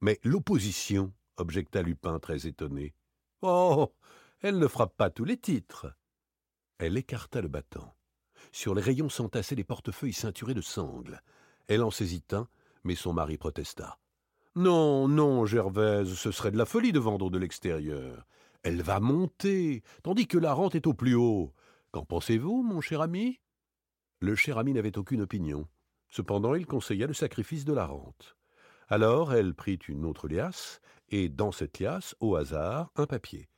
Mais 0.00 0.20
l'opposition, 0.22 1.12
objecta 1.38 1.82
Lupin 1.82 2.20
très 2.20 2.46
étonné. 2.46 2.94
Oh 3.42 3.92
Elle 4.42 4.60
ne 4.60 4.68
frappe 4.68 4.96
pas 4.96 5.10
tous 5.10 5.24
les 5.24 5.36
titres. 5.36 5.92
Elle 6.78 6.96
écarta 6.96 7.40
le 7.40 7.48
battant. 7.48 7.96
Sur 8.52 8.76
les 8.76 8.82
rayons 8.82 9.08
s'entassaient 9.08 9.56
des 9.56 9.64
portefeuilles 9.64 10.12
ceinturés 10.12 10.54
de 10.54 10.60
sangles. 10.60 11.20
Elle 11.66 11.82
en 11.82 11.90
saisit 11.90 12.22
un, 12.30 12.46
mais 12.84 12.94
son 12.94 13.12
mari 13.12 13.38
protesta. 13.38 13.98
Non, 14.54 15.08
non, 15.08 15.46
Gervaise, 15.46 16.14
ce 16.14 16.30
serait 16.30 16.50
de 16.50 16.58
la 16.58 16.66
folie 16.66 16.92
de 16.92 16.98
vendre 16.98 17.30
de 17.30 17.38
l'extérieur. 17.38 18.26
Elle 18.62 18.82
va 18.82 19.00
monter, 19.00 19.82
tandis 20.02 20.26
que 20.26 20.38
la 20.38 20.52
rente 20.52 20.74
est 20.74 20.86
au 20.86 20.94
plus 20.94 21.14
haut. 21.14 21.54
Qu'en 21.92 22.04
pensez-vous, 22.04 22.62
mon 22.62 22.80
cher 22.80 23.00
ami? 23.00 23.40
Le 24.20 24.34
cher 24.34 24.58
ami 24.58 24.72
n'avait 24.72 24.98
aucune 24.98 25.22
opinion. 25.22 25.68
Cependant, 26.08 26.54
il 26.54 26.66
conseilla 26.66 27.06
le 27.06 27.14
sacrifice 27.14 27.64
de 27.64 27.72
la 27.72 27.86
rente. 27.86 28.36
Alors 28.88 29.34
elle 29.34 29.54
prit 29.54 29.78
une 29.88 30.06
autre 30.06 30.28
liasse, 30.28 30.80
et 31.10 31.28
dans 31.28 31.52
cette 31.52 31.78
liasse, 31.78 32.16
au 32.20 32.36
hasard, 32.36 32.90
un 32.96 33.06
papier. 33.06 33.48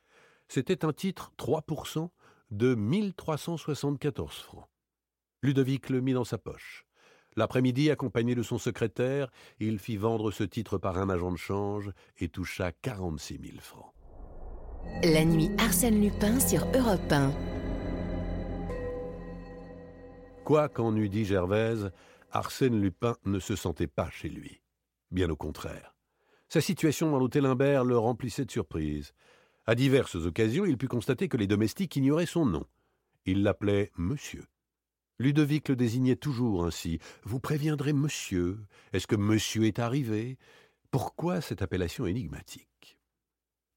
C'était 0.49 0.83
un 0.85 0.91
titre 0.91 1.31
3% 1.37 2.09
de 2.51 2.75
1374 2.75 4.35
francs. 4.35 4.67
Ludovic 5.41 5.89
le 5.89 6.01
mit 6.01 6.13
dans 6.13 6.25
sa 6.25 6.37
poche. 6.37 6.85
L'après-midi, 7.37 7.89
accompagné 7.89 8.35
de 8.35 8.43
son 8.43 8.57
secrétaire, 8.57 9.31
il 9.59 9.79
fit 9.79 9.97
vendre 9.97 10.31
ce 10.31 10.43
titre 10.43 10.77
par 10.77 10.97
un 10.97 11.09
agent 11.09 11.31
de 11.31 11.37
change 11.37 11.91
et 12.19 12.27
toucha 12.27 12.71
quarante-six 12.71 13.39
mille 13.39 13.61
francs. 13.61 13.93
La 15.03 15.23
nuit 15.23 15.51
Arsène 15.57 16.01
Lupin 16.01 16.39
sur 16.39 16.65
Europe 16.75 17.11
1. 17.11 17.33
Quoi 20.43 20.69
qu'en 20.69 20.95
eût 20.95 21.07
dit 21.07 21.23
Gervaise, 21.23 21.91
Arsène 22.31 22.81
Lupin 22.81 23.15
ne 23.25 23.39
se 23.39 23.55
sentait 23.55 23.87
pas 23.87 24.09
chez 24.09 24.29
lui. 24.29 24.61
Bien 25.11 25.29
au 25.29 25.35
contraire. 25.35 25.95
Sa 26.49 26.59
situation 26.59 27.11
dans 27.11 27.19
l'hôtel 27.19 27.45
Imbert 27.45 27.85
le 27.85 27.97
remplissait 27.97 28.45
de 28.45 28.51
surprise. 28.51 29.13
À 29.65 29.75
diverses 29.75 30.15
occasions, 30.15 30.65
il 30.65 30.77
put 30.77 30.87
constater 30.87 31.29
que 31.29 31.37
les 31.37 31.47
domestiques 31.47 31.95
ignoraient 31.95 32.25
son 32.25 32.45
nom. 32.45 32.65
Il 33.25 33.43
l'appelait 33.43 33.91
Monsieur. 33.97 34.43
Ludovic 35.21 35.69
le 35.69 35.75
désignait 35.75 36.15
toujours 36.15 36.65
ainsi. 36.65 36.99
Vous 37.23 37.39
préviendrez 37.39 37.93
monsieur. 37.93 38.57
Est-ce 38.91 39.07
que 39.07 39.15
monsieur 39.15 39.65
est 39.65 39.79
arrivé? 39.79 40.37
Pourquoi 40.89 41.39
cette 41.39 41.61
appellation 41.61 42.05
énigmatique? 42.05 42.97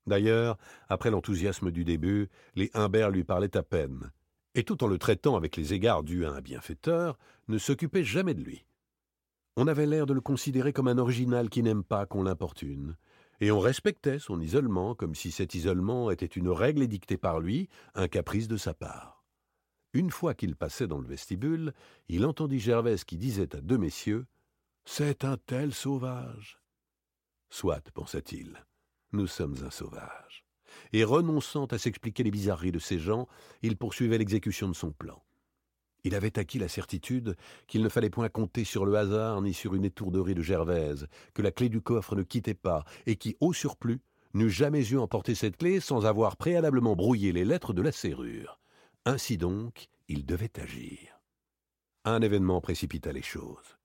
D'ailleurs, 0.06 0.58
après 0.88 1.10
l'enthousiasme 1.10 1.70
du 1.70 1.84
début, 1.84 2.28
les 2.56 2.70
Humbert 2.74 3.10
lui 3.10 3.24
parlaient 3.24 3.56
à 3.56 3.62
peine, 3.62 4.10
et 4.54 4.64
tout 4.64 4.82
en 4.82 4.86
le 4.86 4.98
traitant 4.98 5.36
avec 5.36 5.56
les 5.56 5.72
égards 5.72 6.02
dus 6.02 6.24
à 6.24 6.32
un 6.32 6.40
bienfaiteur, 6.40 7.18
ne 7.48 7.58
s'occupaient 7.58 8.04
jamais 8.04 8.34
de 8.34 8.42
lui. 8.42 8.66
On 9.56 9.68
avait 9.68 9.86
l'air 9.86 10.06
de 10.06 10.14
le 10.14 10.20
considérer 10.20 10.72
comme 10.72 10.88
un 10.88 10.98
original 10.98 11.48
qui 11.48 11.62
n'aime 11.62 11.84
pas 11.84 12.06
qu'on 12.06 12.24
l'importune, 12.24 12.96
et 13.40 13.50
on 13.50 13.60
respectait 13.60 14.18
son 14.18 14.40
isolement 14.40 14.94
comme 14.94 15.14
si 15.14 15.30
cet 15.30 15.54
isolement 15.54 16.10
était 16.10 16.26
une 16.26 16.48
règle 16.48 16.82
édictée 16.82 17.16
par 17.16 17.38
lui, 17.38 17.68
un 17.94 18.08
caprice 18.08 18.48
de 18.48 18.56
sa 18.56 18.74
part. 18.74 19.13
Une 19.94 20.10
fois 20.10 20.34
qu'il 20.34 20.56
passait 20.56 20.88
dans 20.88 20.98
le 20.98 21.06
vestibule, 21.06 21.72
il 22.08 22.26
entendit 22.26 22.58
Gervaise 22.58 23.04
qui 23.04 23.16
disait 23.16 23.54
à 23.54 23.60
deux 23.60 23.78
messieurs 23.78 24.26
C'est 24.84 25.24
un 25.24 25.36
tel 25.36 25.72
sauvage. 25.72 26.58
Soit, 27.48 27.88
pensa-t-il, 27.92 28.66
nous 29.12 29.28
sommes 29.28 29.56
un 29.64 29.70
sauvage. 29.70 30.44
Et 30.92 31.04
renonçant 31.04 31.66
à 31.66 31.78
s'expliquer 31.78 32.24
les 32.24 32.32
bizarreries 32.32 32.72
de 32.72 32.80
ces 32.80 32.98
gens, 32.98 33.28
il 33.62 33.76
poursuivait 33.76 34.18
l'exécution 34.18 34.68
de 34.68 34.74
son 34.74 34.90
plan. 34.90 35.22
Il 36.02 36.16
avait 36.16 36.40
acquis 36.40 36.58
la 36.58 36.66
certitude 36.66 37.36
qu'il 37.68 37.84
ne 37.84 37.88
fallait 37.88 38.10
point 38.10 38.28
compter 38.28 38.64
sur 38.64 38.84
le 38.84 38.96
hasard 38.96 39.42
ni 39.42 39.54
sur 39.54 39.76
une 39.76 39.84
étourderie 39.84 40.34
de 40.34 40.42
Gervaise, 40.42 41.06
que 41.34 41.42
la 41.42 41.52
clé 41.52 41.68
du 41.68 41.80
coffre 41.80 42.16
ne 42.16 42.24
quittait 42.24 42.54
pas, 42.54 42.84
et 43.06 43.14
qui, 43.14 43.36
au 43.38 43.52
surplus, 43.52 44.00
n'eût 44.34 44.50
jamais 44.50 44.84
eu 44.88 44.98
emporté 44.98 45.36
cette 45.36 45.56
clé 45.56 45.78
sans 45.78 46.04
avoir 46.04 46.36
préalablement 46.36 46.96
brouillé 46.96 47.30
les 47.30 47.44
lettres 47.44 47.72
de 47.72 47.80
la 47.80 47.92
serrure. 47.92 48.58
Ainsi 49.06 49.36
donc, 49.36 49.88
il 50.08 50.24
devait 50.24 50.58
agir. 50.58 51.20
Un 52.06 52.22
événement 52.22 52.62
précipita 52.62 53.12
les 53.12 53.22
choses. 53.22 53.76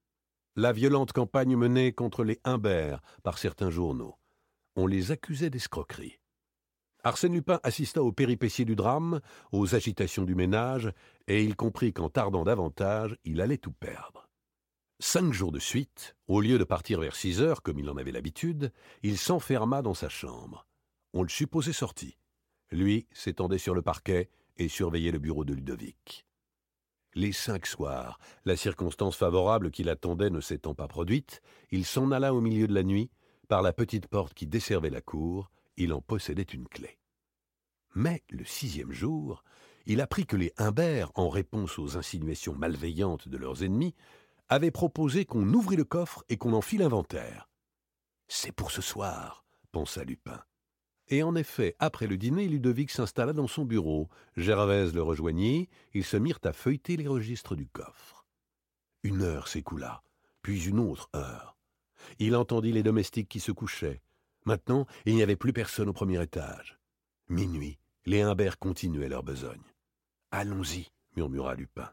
La 0.55 0.71
violente 0.71 1.11
campagne 1.11 1.57
menée 1.57 1.91
contre 1.91 2.23
les 2.23 2.39
Humbert 2.45 3.01
par 3.23 3.38
certains 3.38 3.69
journaux. 3.69 4.15
On 4.75 4.88
les 4.88 5.11
accusait 5.11 5.49
d'escroquerie. 5.49 6.19
Arsène 7.03 7.33
Lupin 7.33 7.59
assista 7.63 8.01
aux 8.01 8.11
péripéties 8.11 8.65
du 8.65 8.75
drame, 8.75 9.19
aux 9.51 9.75
agitations 9.75 10.23
du 10.23 10.35
ménage, 10.35 10.91
et 11.27 11.43
il 11.43 11.55
comprit 11.55 11.93
qu'en 11.93 12.09
tardant 12.09 12.43
davantage, 12.43 13.17
il 13.25 13.41
allait 13.41 13.57
tout 13.57 13.71
perdre. 13.71 14.29
Cinq 14.99 15.33
jours 15.33 15.51
de 15.51 15.59
suite, 15.59 16.15
au 16.27 16.41
lieu 16.41 16.57
de 16.57 16.65
partir 16.65 16.99
vers 16.99 17.15
six 17.15 17.41
heures, 17.41 17.61
comme 17.61 17.79
il 17.79 17.89
en 17.89 17.97
avait 17.97 18.11
l'habitude, 18.11 18.71
il 19.01 19.17
s'enferma 19.17 19.81
dans 19.81 19.93
sa 19.93 20.09
chambre. 20.09 20.65
On 21.13 21.23
le 21.23 21.29
supposait 21.29 21.73
sorti. 21.73 22.17
Lui 22.71 23.07
s'étendait 23.13 23.57
sur 23.57 23.73
le 23.73 23.81
parquet, 23.81 24.29
et 24.59 24.67
surveillait 24.67 25.11
le 25.11 25.19
bureau 25.19 25.43
de 25.43 25.53
Ludovic. 25.53 26.25
Les 27.15 27.31
cinq 27.31 27.65
soirs, 27.65 28.19
la 28.45 28.55
circonstance 28.55 29.15
favorable 29.15 29.71
qui 29.71 29.83
l'attendait 29.83 30.29
ne 30.29 30.41
s'étant 30.41 30.75
pas 30.75 30.87
produite, 30.87 31.41
il 31.71 31.85
s'en 31.85 32.11
alla 32.11 32.35
au 32.35 32.41
milieu 32.41 32.67
de 32.67 32.73
la 32.73 32.83
nuit, 32.83 33.09
par 33.47 33.63
la 33.63 33.73
petite 33.73 34.07
porte 34.07 34.35
qui 34.35 34.45
desservait 34.45 34.91
la 34.91 35.01
cour, 35.01 35.49
il 35.75 35.91
en 35.91 36.01
possédait 36.01 36.43
une 36.43 36.67
clé. 36.67 36.99
Mais 37.95 38.23
le 38.29 38.45
sixième 38.45 38.91
jour, 38.91 39.43
il 39.87 40.01
apprit 40.01 40.27
que 40.27 40.35
les 40.35 40.53
Humbert, 40.57 41.11
en 41.15 41.29
réponse 41.29 41.79
aux 41.79 41.97
insinuations 41.97 42.53
malveillantes 42.53 43.27
de 43.27 43.37
leurs 43.37 43.63
ennemis, 43.63 43.95
avaient 44.49 44.69
proposé 44.69 45.25
qu'on 45.25 45.51
ouvrît 45.53 45.77
le 45.77 45.85
coffre 45.85 46.23
et 46.29 46.37
qu'on 46.37 46.53
en 46.53 46.61
fît 46.61 46.77
l'inventaire. 46.77 47.49
C'est 48.27 48.51
pour 48.51 48.69
ce 48.69 48.81
soir, 48.81 49.45
pensa 49.71 50.03
Lupin. 50.03 50.43
Et 51.09 51.23
en 51.23 51.35
effet, 51.35 51.75
après 51.79 52.05
le 52.05 52.17
dîner, 52.17 52.47
Ludovic 52.47 52.91
s'installa 52.91 53.33
dans 53.33 53.47
son 53.47 53.65
bureau. 53.65 54.09
Gervaise 54.37 54.93
le 54.93 55.01
rejoignit. 55.01 55.67
Ils 55.93 56.03
se 56.03 56.17
mirent 56.17 56.39
à 56.43 56.53
feuilleter 56.53 56.97
les 56.97 57.07
registres 57.07 57.55
du 57.55 57.67
coffre. 57.67 58.25
Une 59.01 59.23
heure 59.23 59.47
s'écoula, 59.47 60.03
puis 60.43 60.65
une 60.65 60.79
autre 60.79 61.09
heure. 61.15 61.57
Il 62.19 62.35
entendit 62.35 62.71
les 62.71 62.83
domestiques 62.83 63.29
qui 63.29 63.39
se 63.39 63.51
couchaient. 63.51 64.01
Maintenant, 64.45 64.85
il 65.05 65.15
n'y 65.15 65.23
avait 65.23 65.35
plus 65.35 65.53
personne 65.53 65.89
au 65.89 65.93
premier 65.93 66.21
étage. 66.21 66.79
Minuit, 67.27 67.79
les 68.05 68.21
Humbert 68.21 68.59
continuaient 68.59 69.09
leur 69.09 69.23
besogne. 69.23 69.61
Allons-y, 70.31 70.91
murmura 71.15 71.55
Lupin. 71.55 71.91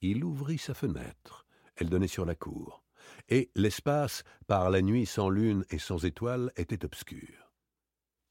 Il 0.00 0.24
ouvrit 0.24 0.58
sa 0.58 0.74
fenêtre. 0.74 1.46
Elle 1.76 1.88
donnait 1.88 2.08
sur 2.08 2.24
la 2.24 2.34
cour. 2.34 2.84
Et 3.28 3.50
l'espace, 3.54 4.24
par 4.46 4.70
la 4.70 4.82
nuit 4.82 5.06
sans 5.06 5.28
lune 5.28 5.64
et 5.70 5.78
sans 5.78 6.04
étoiles, 6.04 6.52
était 6.56 6.84
obscur. 6.84 7.43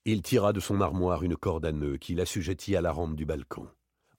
Il 0.06 0.22
tira 0.22 0.52
de 0.52 0.60
son 0.60 0.82
armoire 0.82 1.24
une 1.24 1.38
corde 1.38 1.66
à 1.66 1.72
nœud 1.72 1.98
qu'il 1.98 2.20
assujettit 2.20 2.76
à 2.76 2.82
la 2.82 2.92
rampe 2.92 3.16
du 3.16 3.26
balcon, 3.26 3.70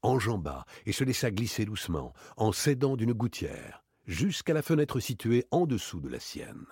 enjamba 0.00 0.64
et 0.86 0.92
se 0.92 1.04
laissa 1.04 1.30
glisser 1.30 1.66
doucement, 1.66 2.14
en 2.38 2.52
s'aidant 2.52 2.96
d'une 2.96 3.12
gouttière, 3.12 3.84
jusqu'à 4.06 4.54
la 4.54 4.62
fenêtre 4.62 4.98
située 4.98 5.44
en 5.50 5.66
dessous 5.66 6.00
de 6.00 6.08
la 6.08 6.20
sienne. 6.20 6.64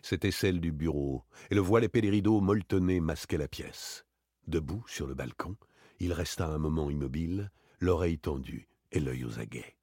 C'était 0.00 0.30
celle 0.30 0.60
du 0.60 0.70
bureau, 0.70 1.24
et 1.50 1.56
le 1.56 1.60
voile 1.60 1.84
épais 1.84 2.00
des 2.00 2.10
rideaux 2.10 2.40
molletonnés 2.40 3.00
masquait 3.00 3.36
la 3.36 3.48
pièce. 3.48 4.04
Debout 4.46 4.84
sur 4.86 5.08
le 5.08 5.14
balcon, 5.14 5.56
il 5.98 6.12
resta 6.12 6.46
un 6.46 6.58
moment 6.58 6.88
immobile, 6.88 7.50
l'oreille 7.80 8.18
tendue 8.18 8.68
et 8.92 9.00
l'œil 9.00 9.24
aux 9.24 9.40
aguets. 9.40 9.76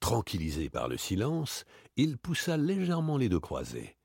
Tranquillisé 0.00 0.68
par 0.68 0.88
le 0.88 0.96
silence, 0.96 1.64
il 1.96 2.18
poussa 2.18 2.56
légèrement 2.56 3.18
les 3.18 3.28
deux 3.28 3.40
croisés. 3.40 3.96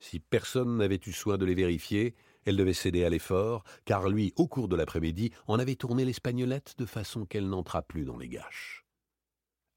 Si 0.00 0.20
personne 0.20 0.76
n'avait 0.76 1.00
eu 1.06 1.12
soin 1.12 1.38
de 1.38 1.44
les 1.44 1.54
vérifier, 1.54 2.14
elle 2.48 2.56
devait 2.56 2.72
céder 2.72 3.04
à 3.04 3.10
l'effort, 3.10 3.64
car 3.84 4.08
lui, 4.08 4.32
au 4.36 4.48
cours 4.48 4.68
de 4.68 4.76
l'après-midi, 4.76 5.32
en 5.46 5.58
avait 5.58 5.76
tourné 5.76 6.04
l'espagnolette 6.04 6.74
de 6.78 6.86
façon 6.86 7.26
qu'elle 7.26 7.48
n'entrât 7.48 7.82
plus 7.82 8.04
dans 8.04 8.16
les 8.16 8.28
gâches. 8.28 8.86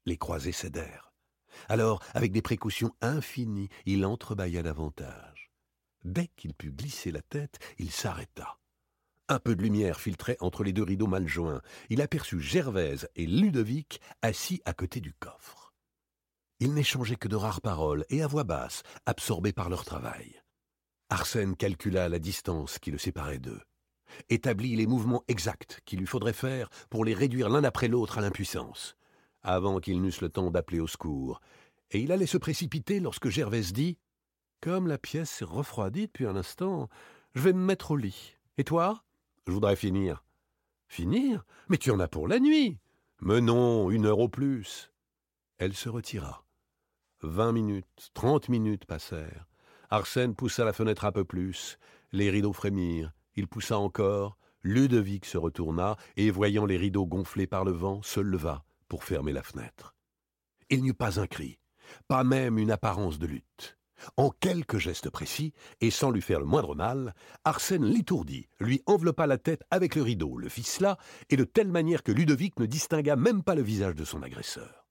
Les 0.06 0.16
croisés 0.16 0.52
cédèrent. 0.52 1.12
Alors, 1.68 2.02
avec 2.14 2.32
des 2.32 2.42
précautions 2.42 2.94
infinies, 3.02 3.68
il 3.84 4.06
entrebâilla 4.06 4.62
davantage. 4.62 5.50
Dès 6.04 6.28
qu'il 6.28 6.54
put 6.54 6.72
glisser 6.72 7.12
la 7.12 7.22
tête, 7.22 7.58
il 7.78 7.90
s'arrêta. 7.90 8.58
Un 9.28 9.38
peu 9.38 9.54
de 9.54 9.62
lumière 9.62 10.00
filtrait 10.00 10.36
entre 10.40 10.64
les 10.64 10.72
deux 10.72 10.82
rideaux 10.82 11.06
mal 11.06 11.28
joints. 11.28 11.62
Il 11.90 12.00
aperçut 12.00 12.40
Gervaise 12.40 13.08
et 13.16 13.26
Ludovic 13.26 14.00
assis 14.22 14.60
à 14.64 14.72
côté 14.72 15.00
du 15.00 15.12
coffre. 15.12 15.72
Ils 16.58 16.74
n'échangeaient 16.74 17.16
que 17.16 17.28
de 17.28 17.36
rares 17.36 17.60
paroles 17.60 18.04
et 18.08 18.22
à 18.22 18.26
voix 18.26 18.44
basse, 18.44 18.82
absorbés 19.06 19.52
par 19.52 19.68
leur 19.68 19.84
travail. 19.84 20.41
Arsène 21.12 21.56
calcula 21.56 22.08
la 22.08 22.18
distance 22.18 22.78
qui 22.78 22.90
le 22.90 22.96
séparait 22.96 23.38
d'eux, 23.38 23.60
établit 24.30 24.76
les 24.76 24.86
mouvements 24.86 25.24
exacts 25.28 25.82
qu'il 25.84 25.98
lui 25.98 26.06
faudrait 26.06 26.32
faire 26.32 26.70
pour 26.88 27.04
les 27.04 27.12
réduire 27.12 27.50
l'un 27.50 27.64
après 27.64 27.86
l'autre 27.86 28.16
à 28.16 28.22
l'impuissance, 28.22 28.96
avant 29.42 29.78
qu'ils 29.78 30.00
n'eussent 30.00 30.22
le 30.22 30.30
temps 30.30 30.50
d'appeler 30.50 30.80
au 30.80 30.86
secours, 30.86 31.42
et 31.90 32.00
il 32.00 32.12
allait 32.12 32.24
se 32.24 32.38
précipiter 32.38 32.98
lorsque 32.98 33.28
Gervaise 33.28 33.74
dit 33.74 33.98
Comme 34.62 34.86
la 34.86 34.96
pièce 34.96 35.28
s'est 35.28 35.44
refroidie 35.44 36.06
depuis 36.06 36.24
un 36.24 36.34
instant, 36.34 36.88
je 37.34 37.42
vais 37.42 37.52
me 37.52 37.62
mettre 37.62 37.90
au 37.90 37.96
lit. 37.96 38.38
Et 38.56 38.64
toi 38.64 39.04
Je 39.46 39.52
voudrais 39.52 39.76
finir. 39.76 40.24
Finir? 40.88 41.44
Mais 41.68 41.76
tu 41.76 41.90
en 41.90 42.00
as 42.00 42.08
pour 42.08 42.26
la 42.26 42.40
nuit. 42.40 42.78
Mais 43.20 43.42
non, 43.42 43.90
une 43.90 44.06
heure 44.06 44.20
au 44.20 44.30
plus. 44.30 44.90
Elle 45.58 45.74
se 45.74 45.90
retira. 45.90 46.46
Vingt 47.20 47.52
minutes, 47.52 48.12
trente 48.14 48.48
minutes 48.48 48.86
passèrent. 48.86 49.51
Arsène 49.92 50.34
poussa 50.34 50.64
la 50.64 50.72
fenêtre 50.72 51.04
un 51.04 51.12
peu 51.12 51.22
plus. 51.22 51.78
Les 52.12 52.30
rideaux 52.30 52.54
frémirent. 52.54 53.12
Il 53.36 53.46
poussa 53.46 53.76
encore. 53.76 54.38
Ludovic 54.62 55.26
se 55.26 55.36
retourna 55.36 55.96
et, 56.16 56.30
voyant 56.30 56.64
les 56.64 56.78
rideaux 56.78 57.04
gonflés 57.04 57.46
par 57.46 57.62
le 57.62 57.72
vent, 57.72 58.00
se 58.00 58.18
leva 58.18 58.64
pour 58.88 59.04
fermer 59.04 59.34
la 59.34 59.42
fenêtre. 59.42 59.94
Il 60.70 60.80
n'y 60.80 60.88
eut 60.88 60.94
pas 60.94 61.20
un 61.20 61.26
cri, 61.26 61.58
pas 62.08 62.24
même 62.24 62.56
une 62.56 62.70
apparence 62.70 63.18
de 63.18 63.26
lutte. 63.26 63.76
En 64.16 64.30
quelques 64.30 64.78
gestes 64.78 65.10
précis, 65.10 65.52
et 65.82 65.90
sans 65.90 66.10
lui 66.10 66.22
faire 66.22 66.40
le 66.40 66.46
moindre 66.46 66.74
mal, 66.74 67.14
Arsène 67.44 67.84
l'étourdit, 67.84 68.48
lui 68.60 68.82
enveloppa 68.86 69.26
la 69.26 69.36
tête 69.36 69.62
avec 69.70 69.94
le 69.94 70.00
rideau, 70.00 70.38
le 70.38 70.48
ficela, 70.48 70.96
et 71.28 71.36
de 71.36 71.44
telle 71.44 71.68
manière 71.68 72.02
que 72.02 72.12
Ludovic 72.12 72.58
ne 72.58 72.64
distingua 72.64 73.16
même 73.16 73.42
pas 73.42 73.54
le 73.54 73.62
visage 73.62 73.94
de 73.94 74.06
son 74.06 74.22
agresseur. 74.22 74.81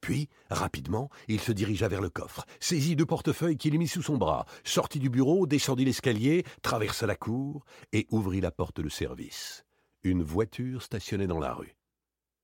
Puis, 0.00 0.28
rapidement, 0.50 1.10
il 1.26 1.40
se 1.40 1.52
dirigea 1.52 1.88
vers 1.88 2.00
le 2.00 2.10
coffre, 2.10 2.44
saisit 2.60 2.96
deux 2.96 3.06
portefeuilles 3.06 3.56
qu'il 3.56 3.78
mit 3.78 3.88
sous 3.88 4.02
son 4.02 4.16
bras, 4.16 4.46
sortit 4.64 5.00
du 5.00 5.10
bureau, 5.10 5.46
descendit 5.46 5.84
l'escalier, 5.84 6.44
traversa 6.62 7.06
la 7.06 7.16
cour 7.16 7.64
et 7.92 8.06
ouvrit 8.10 8.40
la 8.40 8.50
porte 8.50 8.80
de 8.80 8.88
service. 8.88 9.64
Une 10.04 10.22
voiture 10.22 10.82
stationnait 10.82 11.26
dans 11.26 11.40
la 11.40 11.52
rue. 11.52 11.76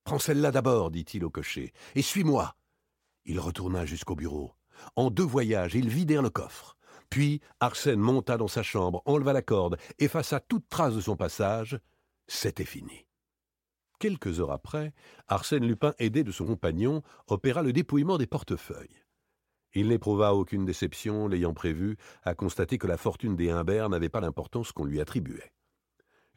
Prends 0.03 0.19
celle-là 0.19 0.51
d'abord, 0.51 0.91
dit-il 0.91 1.23
au 1.23 1.29
cocher, 1.29 1.73
et 1.95 2.01
suis-moi. 2.01 2.55
Il 3.25 3.39
retourna 3.39 3.85
jusqu'au 3.85 4.15
bureau. 4.15 4.53
En 4.95 5.09
deux 5.09 5.23
voyages, 5.23 5.73
ils 5.73 5.89
vidèrent 5.89 6.21
le 6.21 6.29
coffre. 6.29 6.77
Puis 7.09 7.41
Arsène 7.59 7.99
monta 7.99 8.37
dans 8.37 8.47
sa 8.47 8.61
chambre, 8.61 9.01
enleva 9.05 9.33
la 9.33 9.41
corde, 9.41 9.77
effaça 9.99 10.39
toute 10.39 10.67
trace 10.69 10.95
de 10.95 11.01
son 11.01 11.15
passage. 11.15 11.79
C'était 12.27 12.65
fini. 12.65 13.04
Quelques 13.99 14.39
heures 14.39 14.51
après, 14.51 14.93
Arsène 15.27 15.65
Lupin, 15.65 15.93
aidé 15.99 16.23
de 16.23 16.31
son 16.31 16.45
compagnon, 16.45 17.01
opéra 17.27 17.61
le 17.61 17.73
dépouillement 17.73 18.17
des 18.17 18.27
portefeuilles. 18.27 19.03
Il 19.73 19.89
n'éprouva 19.89 20.33
aucune 20.33 20.65
déception, 20.65 21.27
l'ayant 21.27 21.53
prévu, 21.53 21.97
à 22.23 22.33
constater 22.33 22.77
que 22.77 22.87
la 22.87 22.97
fortune 22.97 23.35
des 23.35 23.49
Humbert 23.49 23.89
n'avait 23.89 24.09
pas 24.09 24.21
l'importance 24.21 24.71
qu'on 24.71 24.85
lui 24.85 25.01
attribuait. 25.01 25.51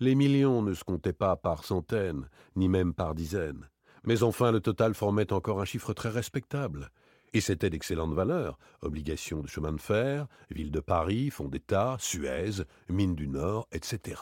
Les 0.00 0.14
millions 0.14 0.62
ne 0.62 0.74
se 0.74 0.84
comptaient 0.84 1.12
pas 1.12 1.36
par 1.36 1.64
centaines, 1.64 2.28
ni 2.56 2.68
même 2.68 2.94
par 2.94 3.14
dizaines. 3.14 3.68
Mais 4.04 4.22
enfin, 4.22 4.52
le 4.52 4.60
total 4.60 4.94
formait 4.94 5.32
encore 5.32 5.60
un 5.60 5.64
chiffre 5.64 5.92
très 5.92 6.08
respectable. 6.08 6.90
Et 7.32 7.40
c'était 7.40 7.70
d'excellente 7.70 8.14
valeur. 8.14 8.58
Obligations 8.82 9.40
de 9.40 9.48
chemin 9.48 9.72
de 9.72 9.80
fer, 9.80 10.26
ville 10.50 10.70
de 10.70 10.80
Paris, 10.80 11.30
fonds 11.30 11.48
d'État, 11.48 11.96
Suez, 11.98 12.64
mine 12.88 13.14
du 13.14 13.28
Nord, 13.28 13.68
etc. 13.72 14.20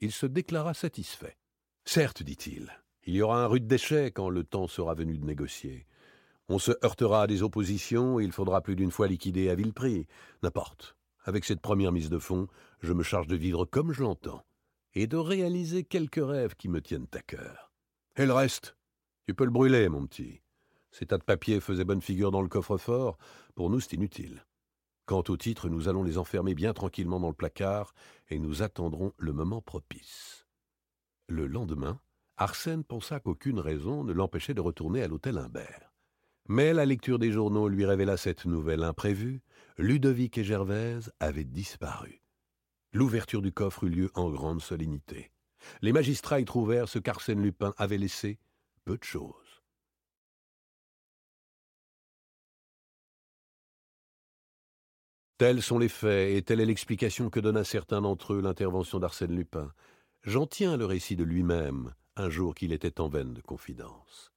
Il 0.00 0.12
se 0.12 0.26
déclara 0.26 0.74
satisfait. 0.74 1.36
Certes, 1.84 2.22
dit-il, 2.22 2.70
il 3.04 3.14
y 3.14 3.22
aura 3.22 3.42
un 3.42 3.46
rude 3.46 3.66
déchet 3.66 4.12
quand 4.12 4.30
le 4.30 4.44
temps 4.44 4.68
sera 4.68 4.94
venu 4.94 5.18
de 5.18 5.24
négocier. 5.24 5.86
On 6.48 6.58
se 6.58 6.72
heurtera 6.84 7.22
à 7.22 7.26
des 7.26 7.42
oppositions 7.42 8.20
et 8.20 8.24
il 8.24 8.32
faudra 8.32 8.60
plus 8.60 8.76
d'une 8.76 8.90
fois 8.90 9.08
liquider 9.08 9.48
à 9.50 9.54
vil 9.54 9.72
prix. 9.72 10.06
N'importe. 10.42 10.96
Avec 11.24 11.44
cette 11.44 11.60
première 11.60 11.92
mise 11.92 12.10
de 12.10 12.18
fonds, 12.18 12.48
je 12.80 12.92
me 12.92 13.02
charge 13.02 13.26
de 13.26 13.36
vivre 13.36 13.64
comme 13.64 13.92
je 13.92 14.02
l'entends 14.02 14.44
et 14.94 15.06
de 15.06 15.16
réaliser 15.16 15.84
quelques 15.84 16.24
rêves 16.24 16.54
qui 16.56 16.68
me 16.68 16.80
tiennent 16.80 17.06
à 17.12 17.20
cœur. 17.20 17.72
Et 18.16 18.26
le 18.26 18.32
reste, 18.32 18.76
tu 19.26 19.34
peux 19.34 19.44
le 19.44 19.50
brûler, 19.50 19.88
mon 19.88 20.06
petit. 20.06 20.42
Ces 20.90 21.06
tas 21.06 21.18
de 21.18 21.24
papiers 21.24 21.60
faisaient 21.60 21.84
bonne 21.84 22.02
figure 22.02 22.30
dans 22.30 22.42
le 22.42 22.48
coffre-fort. 22.48 23.16
Pour 23.54 23.70
nous, 23.70 23.80
c'est 23.80 23.94
inutile. 23.94 24.44
Quant 25.06 25.24
aux 25.28 25.36
titres, 25.36 25.68
nous 25.68 25.88
allons 25.88 26.02
les 26.02 26.18
enfermer 26.18 26.54
bien 26.54 26.74
tranquillement 26.74 27.18
dans 27.18 27.28
le 27.28 27.34
placard 27.34 27.94
et 28.28 28.38
nous 28.38 28.62
attendrons 28.62 29.12
le 29.16 29.32
moment 29.32 29.62
propice. 29.62 30.41
Le 31.32 31.46
lendemain, 31.46 31.98
Arsène 32.36 32.84
pensa 32.84 33.18
qu'aucune 33.18 33.58
raison 33.58 34.04
ne 34.04 34.12
l'empêchait 34.12 34.52
de 34.52 34.60
retourner 34.60 35.02
à 35.02 35.08
l'hôtel 35.08 35.38
Imbert. 35.38 35.90
Mais 36.46 36.74
la 36.74 36.84
lecture 36.84 37.18
des 37.18 37.32
journaux 37.32 37.68
lui 37.68 37.86
révéla 37.86 38.18
cette 38.18 38.44
nouvelle 38.44 38.84
imprévue. 38.84 39.40
Ludovic 39.78 40.36
et 40.36 40.44
Gervaise 40.44 41.10
avaient 41.20 41.44
disparu. 41.44 42.20
L'ouverture 42.92 43.40
du 43.40 43.50
coffre 43.50 43.84
eut 43.84 43.88
lieu 43.88 44.10
en 44.14 44.28
grande 44.28 44.60
solennité. 44.60 45.32
Les 45.80 45.92
magistrats 45.92 46.38
y 46.38 46.44
trouvèrent 46.44 46.86
ce 46.86 46.98
qu'Arsène 46.98 47.40
Lupin 47.40 47.72
avait 47.78 47.96
laissé, 47.96 48.38
peu 48.84 48.98
de 48.98 49.04
choses. 49.04 49.62
Tels 55.38 55.62
sont 55.62 55.78
les 55.78 55.88
faits, 55.88 56.36
et 56.36 56.42
telle 56.42 56.60
est 56.60 56.66
l'explication 56.66 57.30
que 57.30 57.40
donne 57.40 57.56
à 57.56 57.64
certains 57.64 58.02
d'entre 58.02 58.34
eux 58.34 58.42
l'intervention 58.42 58.98
d'Arsène 58.98 59.34
Lupin. 59.34 59.72
J'en 60.24 60.46
tiens 60.46 60.76
le 60.76 60.86
récit 60.86 61.16
de 61.16 61.24
lui-même, 61.24 61.94
un 62.16 62.30
jour 62.30 62.54
qu'il 62.54 62.72
était 62.72 63.00
en 63.00 63.08
veine 63.08 63.34
de 63.34 63.40
confidence. 63.40 64.32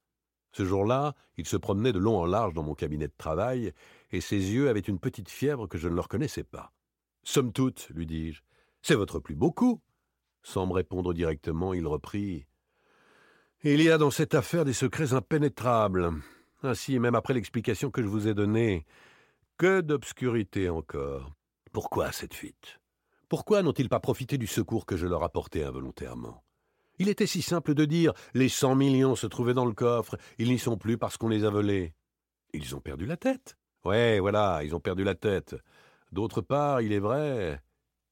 Ce 0.50 0.64
jour-là, 0.64 1.14
il 1.36 1.46
se 1.46 1.56
promenait 1.56 1.92
de 1.92 1.98
long 1.98 2.18
en 2.18 2.26
large 2.26 2.54
dans 2.54 2.64
mon 2.64 2.74
cabinet 2.74 3.06
de 3.06 3.12
travail, 3.16 3.72
et 4.10 4.20
ses 4.20 4.52
yeux 4.52 4.68
avaient 4.68 4.80
une 4.80 4.98
petite 4.98 5.28
fièvre 5.28 5.68
que 5.68 5.78
je 5.78 5.88
ne 5.88 5.94
leur 5.94 6.08
connaissais 6.08 6.44
pas. 6.44 6.72
Somme 7.22 7.52
toute, 7.52 7.88
lui 7.90 8.06
dis-je, 8.06 8.42
c'est 8.82 8.94
votre 8.94 9.20
plus 9.20 9.34
beau 9.34 9.52
coup. 9.52 9.80
Sans 10.42 10.66
me 10.66 10.72
répondre 10.72 11.12
directement, 11.12 11.74
il 11.74 11.86
reprit. 11.86 12.46
Il 13.62 13.82
y 13.82 13.90
a 13.90 13.98
dans 13.98 14.10
cette 14.10 14.34
affaire 14.34 14.64
des 14.64 14.72
secrets 14.72 15.12
impénétrables. 15.12 16.12
Ainsi, 16.62 16.98
même 16.98 17.14
après 17.14 17.34
l'explication 17.34 17.90
que 17.90 18.02
je 18.02 18.08
vous 18.08 18.26
ai 18.26 18.34
donnée, 18.34 18.86
que 19.58 19.80
d'obscurité 19.80 20.68
encore. 20.68 21.32
Pourquoi 21.72 22.12
cette 22.12 22.34
fuite? 22.34 22.80
Pourquoi 23.28 23.62
n'ont-ils 23.62 23.88
pas 23.88 23.98
profité 23.98 24.38
du 24.38 24.46
secours 24.46 24.86
que 24.86 24.96
je 24.96 25.06
leur 25.06 25.24
apportais 25.24 25.64
involontairement? 25.64 26.44
Il 26.98 27.08
était 27.08 27.26
si 27.26 27.42
simple 27.42 27.74
de 27.74 27.84
dire 27.84 28.12
les 28.34 28.48
cent 28.48 28.74
millions 28.74 29.16
se 29.16 29.26
trouvaient 29.26 29.54
dans 29.54 29.66
le 29.66 29.74
coffre, 29.74 30.16
ils 30.38 30.48
n'y 30.48 30.58
sont 30.58 30.78
plus 30.78 30.96
parce 30.96 31.16
qu'on 31.16 31.28
les 31.28 31.44
a 31.44 31.50
volés. 31.50 31.94
Ils 32.54 32.74
ont 32.76 32.80
perdu 32.80 33.04
la 33.04 33.16
tête. 33.16 33.56
Ouais, 33.84 34.20
voilà, 34.20 34.62
ils 34.62 34.74
ont 34.74 34.80
perdu 34.80 35.04
la 35.04 35.14
tête. 35.14 35.56
D'autre 36.12 36.40
part, 36.40 36.80
il 36.80 36.92
est 36.92 37.00
vrai. 37.00 37.60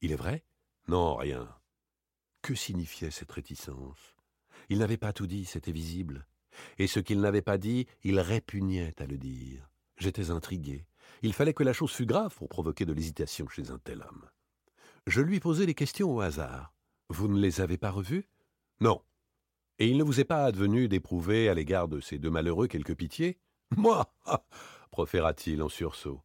Il 0.01 0.11
est 0.11 0.17
vrai? 0.17 0.43
Non, 0.87 1.15
rien. 1.15 1.47
Que 2.41 2.53
signifiait 2.53 3.09
cette 3.09 3.31
réticence? 3.31 4.15
Il 4.69 4.79
n'avait 4.79 4.97
pas 4.97 5.13
tout 5.13 5.27
dit, 5.27 5.45
c'était 5.45 5.71
visible. 5.71 6.27
Et 6.77 6.87
ce 6.87 6.99
qu'il 6.99 7.21
n'avait 7.21 7.41
pas 7.41 7.57
dit, 7.57 7.87
il 8.03 8.19
répugnait 8.19 8.93
à 9.01 9.05
le 9.05 9.17
dire. 9.17 9.69
J'étais 9.97 10.29
intrigué. 10.29 10.85
Il 11.21 11.33
fallait 11.33 11.53
que 11.53 11.63
la 11.63 11.73
chose 11.73 11.91
fût 11.91 12.05
grave 12.05 12.35
pour 12.35 12.49
provoquer 12.49 12.85
de 12.85 12.93
l'hésitation 12.93 13.47
chez 13.47 13.71
un 13.71 13.79
tel 13.79 14.01
homme. 14.01 14.29
Je 15.07 15.21
lui 15.21 15.39
posai 15.39 15.67
des 15.67 15.75
questions 15.75 16.15
au 16.15 16.21
hasard. 16.21 16.73
Vous 17.09 17.27
ne 17.27 17.39
les 17.39 17.61
avez 17.61 17.77
pas 17.77 17.91
revues? 17.91 18.27
Non. 18.81 19.03
Et 19.77 19.87
il 19.87 19.97
ne 19.97 20.03
vous 20.03 20.19
est 20.19 20.25
pas 20.25 20.45
advenu 20.45 20.87
d'éprouver 20.87 21.47
à 21.47 21.53
l'égard 21.53 21.87
de 21.87 21.99
ces 21.99 22.17
deux 22.17 22.31
malheureux 22.31 22.65
quelque 22.65 22.93
pitié? 22.93 23.37
Moi 23.77 24.11
proféra-t-il 24.91 25.61
en 25.61 25.69
sursaut. 25.69 26.23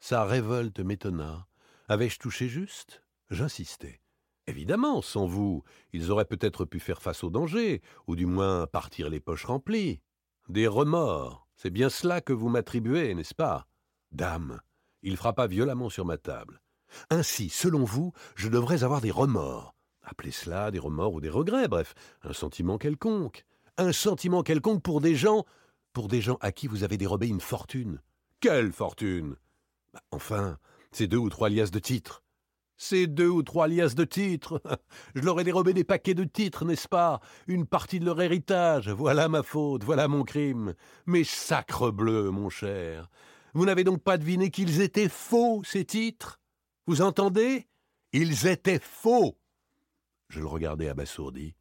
Sa 0.00 0.24
révolte 0.24 0.80
m'étonna. 0.80 1.46
Avais-je 1.88 2.18
touché 2.18 2.48
juste? 2.48 3.04
J'insistai. 3.30 4.00
Évidemment, 4.48 5.02
sans 5.02 5.26
vous, 5.26 5.62
ils 5.92 6.10
auraient 6.10 6.24
peut-être 6.24 6.64
pu 6.64 6.80
faire 6.80 7.02
face 7.02 7.22
au 7.22 7.30
danger, 7.30 7.80
ou 8.08 8.16
du 8.16 8.26
moins 8.26 8.66
partir 8.66 9.08
les 9.08 9.20
poches 9.20 9.44
remplies. 9.44 10.00
Des 10.48 10.66
remords, 10.66 11.46
c'est 11.54 11.70
bien 11.70 11.90
cela 11.90 12.20
que 12.20 12.32
vous 12.32 12.48
m'attribuez, 12.48 13.14
n'est-ce 13.14 13.34
pas? 13.34 13.68
Dame, 14.10 14.60
il 15.02 15.16
frappa 15.16 15.46
violemment 15.46 15.90
sur 15.90 16.04
ma 16.04 16.18
table. 16.18 16.60
Ainsi, 17.10 17.48
selon 17.48 17.84
vous, 17.84 18.12
je 18.34 18.48
devrais 18.48 18.84
avoir 18.84 19.00
des 19.00 19.10
remords. 19.10 19.74
Appelez 20.02 20.30
cela 20.30 20.70
des 20.70 20.78
remords 20.78 21.14
ou 21.14 21.20
des 21.20 21.30
regrets, 21.30 21.68
bref, 21.68 21.94
un 22.22 22.32
sentiment 22.32 22.78
quelconque. 22.78 23.44
Un 23.76 23.92
sentiment 23.92 24.42
quelconque 24.42 24.82
pour 24.82 25.00
des 25.00 25.16
gens, 25.16 25.44
pour 25.92 26.08
des 26.08 26.20
gens 26.20 26.38
à 26.40 26.52
qui 26.52 26.68
vous 26.68 26.84
avez 26.84 26.96
dérobé 26.96 27.26
une 27.26 27.40
fortune. 27.40 28.00
Quelle 28.40 28.72
fortune? 28.72 29.36
Bah, 29.92 30.02
Enfin, 30.12 30.58
ces 30.92 31.08
deux 31.08 31.16
ou 31.16 31.28
trois 31.28 31.48
liasses 31.48 31.70
de 31.72 31.78
titres. 31.78 32.22
Ces 32.78 33.06
deux 33.06 33.28
ou 33.28 33.42
trois 33.42 33.68
liasses 33.68 33.94
de 33.94 34.04
titres. 34.04 34.60
Je 35.14 35.22
leur 35.22 35.40
ai 35.40 35.44
dérobé 35.44 35.72
des 35.72 35.84
paquets 35.84 36.14
de 36.14 36.24
titres, 36.24 36.64
n'est-ce 36.64 36.88
pas? 36.88 37.20
Une 37.46 37.66
partie 37.66 37.98
de 37.98 38.04
leur 38.04 38.20
héritage. 38.20 38.90
Voilà 38.90 39.28
ma 39.28 39.42
faute, 39.42 39.82
voilà 39.82 40.08
mon 40.08 40.22
crime. 40.24 40.74
Mais 41.06 41.24
sacre 41.24 41.90
bleu, 41.90 42.30
mon 42.30 42.50
cher. 42.50 43.08
Vous 43.54 43.64
n'avez 43.64 43.84
donc 43.84 44.02
pas 44.02 44.18
deviné 44.18 44.50
qu'ils 44.50 44.82
étaient 44.82 45.08
faux, 45.08 45.62
ces 45.64 45.84
titres? 45.86 46.38
Vous 46.86 47.02
entendez? 47.02 47.66
Ils 48.12 48.46
étaient 48.46 48.80
faux 48.80 49.36
Je 50.28 50.40
le 50.40 50.46
regardai 50.46 50.88
abasourdi. 50.88 51.54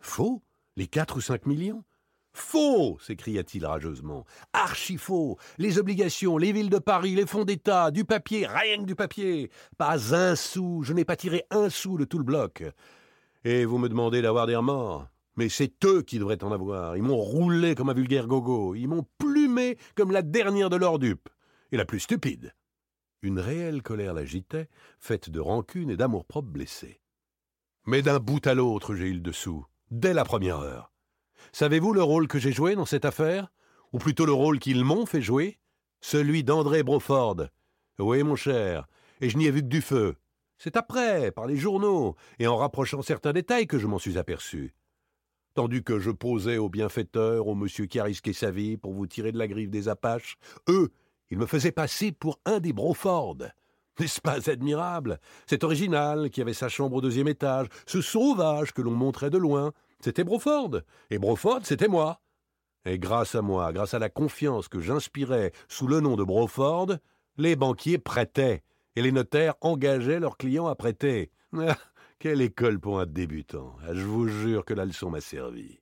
Faux? 0.00 0.42
Les 0.76 0.86
quatre 0.86 1.16
ou 1.16 1.20
cinq 1.20 1.46
millions? 1.46 1.84
Faux 2.32 2.98
s'écria-t-il 3.00 3.66
rageusement. 3.66 4.24
Archi 4.52 4.98
faux 4.98 5.38
Les 5.58 5.78
obligations, 5.78 6.38
les 6.38 6.52
villes 6.52 6.70
de 6.70 6.78
Paris, 6.78 7.14
les 7.14 7.26
fonds 7.26 7.44
d'État, 7.44 7.90
du 7.90 8.04
papier, 8.04 8.46
rien 8.46 8.78
que 8.78 8.86
du 8.86 8.94
papier 8.94 9.50
Pas 9.78 10.14
un 10.14 10.36
sou 10.36 10.82
Je 10.84 10.92
n'ai 10.92 11.04
pas 11.04 11.16
tiré 11.16 11.44
un 11.50 11.70
sou 11.70 11.98
de 11.98 12.04
tout 12.04 12.18
le 12.18 12.24
bloc. 12.24 12.62
Et 13.44 13.64
vous 13.64 13.78
me 13.78 13.88
demandez 13.88 14.22
d'avoir 14.22 14.46
des 14.46 14.56
remords 14.56 15.08
mais 15.36 15.48
c'est 15.48 15.86
eux 15.86 16.02
qui 16.02 16.18
devraient 16.18 16.44
en 16.44 16.52
avoir. 16.52 16.98
Ils 16.98 17.02
m'ont 17.02 17.16
roulé 17.16 17.74
comme 17.74 17.88
un 17.88 17.94
vulgaire 17.94 18.26
gogo. 18.26 18.74
Ils 18.74 18.88
m'ont 18.88 19.06
plumé 19.16 19.78
comme 19.94 20.10
la 20.10 20.20
dernière 20.20 20.68
de 20.68 20.76
leurs 20.76 20.98
dupes. 20.98 21.30
Et 21.72 21.78
la 21.78 21.86
plus 21.86 22.00
stupide. 22.00 22.52
Une 23.22 23.38
réelle 23.38 23.82
colère 23.82 24.14
l'agitait, 24.14 24.68
faite 24.98 25.28
de 25.28 25.40
rancune 25.40 25.90
et 25.90 25.96
d'amour-propre 25.96 26.48
blessé. 26.48 27.00
Mais 27.86 28.02
d'un 28.02 28.18
bout 28.18 28.46
à 28.46 28.54
l'autre, 28.54 28.94
j'ai 28.94 29.08
eu 29.08 29.14
le 29.14 29.20
dessous. 29.20 29.66
dès 29.90 30.14
la 30.14 30.24
première 30.24 30.60
heure. 30.60 30.92
Savez-vous 31.52 31.92
le 31.92 32.02
rôle 32.02 32.28
que 32.28 32.38
j'ai 32.38 32.52
joué 32.52 32.76
dans 32.76 32.86
cette 32.86 33.04
affaire? 33.04 33.52
Ou 33.92 33.98
plutôt 33.98 34.24
le 34.24 34.32
rôle 34.32 34.58
qu'ils 34.58 34.84
m'ont 34.84 35.04
fait 35.04 35.22
jouer? 35.22 35.58
Celui 36.00 36.44
d'André 36.44 36.82
Broford. 36.82 37.48
Oui, 37.98 38.22
mon 38.22 38.36
cher, 38.36 38.86
et 39.20 39.28
je 39.28 39.36
n'y 39.36 39.46
ai 39.46 39.50
vu 39.50 39.60
que 39.60 39.66
du 39.66 39.82
feu. 39.82 40.16
C'est 40.56 40.76
après, 40.76 41.30
par 41.32 41.46
les 41.46 41.56
journaux, 41.56 42.16
et 42.38 42.46
en 42.46 42.56
rapprochant 42.56 43.02
certains 43.02 43.32
détails 43.32 43.66
que 43.66 43.78
je 43.78 43.86
m'en 43.86 43.98
suis 43.98 44.16
aperçu. 44.16 44.74
Tandis 45.54 45.82
que 45.82 45.98
je 45.98 46.10
posais 46.10 46.58
au 46.58 46.68
bienfaiteur, 46.68 47.48
au 47.48 47.54
monsieur 47.54 47.86
qui 47.86 47.98
a 47.98 48.04
risqué 48.04 48.32
sa 48.32 48.50
vie 48.50 48.76
pour 48.76 48.92
vous 48.92 49.06
tirer 49.06 49.32
de 49.32 49.38
la 49.38 49.48
griffe 49.48 49.70
des 49.70 49.88
Apaches, 49.88 50.38
eux, 50.68 50.90
ils 51.30 51.38
me 51.38 51.46
faisaient 51.46 51.72
passer 51.72 52.12
pour 52.12 52.40
un 52.44 52.60
des 52.60 52.72
Broford. 52.72 53.38
N'est-ce 53.98 54.20
pas 54.20 54.50
admirable? 54.50 55.20
Cet 55.46 55.64
original 55.64 56.30
qui 56.30 56.40
avait 56.40 56.54
sa 56.54 56.68
chambre 56.68 56.96
au 56.96 57.00
deuxième 57.00 57.28
étage, 57.28 57.68
ce 57.86 58.00
sauvage 58.00 58.72
que 58.72 58.82
l'on 58.82 58.92
montrait 58.92 59.30
de 59.30 59.38
loin, 59.38 59.72
c'était 60.00 60.24
Broford. 60.24 60.80
Et 61.10 61.18
Broford, 61.18 61.60
c'était 61.64 61.88
moi. 61.88 62.20
Et 62.86 62.98
grâce 62.98 63.34
à 63.34 63.42
moi, 63.42 63.72
grâce 63.72 63.92
à 63.92 63.98
la 63.98 64.08
confiance 64.08 64.68
que 64.68 64.80
j'inspirais 64.80 65.52
sous 65.68 65.86
le 65.86 66.00
nom 66.00 66.16
de 66.16 66.24
Broford, 66.24 66.96
les 67.36 67.56
banquiers 67.56 67.98
prêtaient 67.98 68.62
et 68.96 69.02
les 69.02 69.12
notaires 69.12 69.54
engageaient 69.60 70.20
leurs 70.20 70.36
clients 70.36 70.66
à 70.66 70.74
prêter. 70.74 71.30
Ah, 71.52 71.76
quelle 72.18 72.40
école 72.40 72.80
pour 72.80 73.00
un 73.00 73.06
débutant. 73.06 73.76
Ah, 73.82 73.94
je 73.94 74.04
vous 74.04 74.28
jure 74.28 74.64
que 74.64 74.74
la 74.74 74.84
leçon 74.84 75.10
m'a 75.10 75.20
servi. 75.20 75.80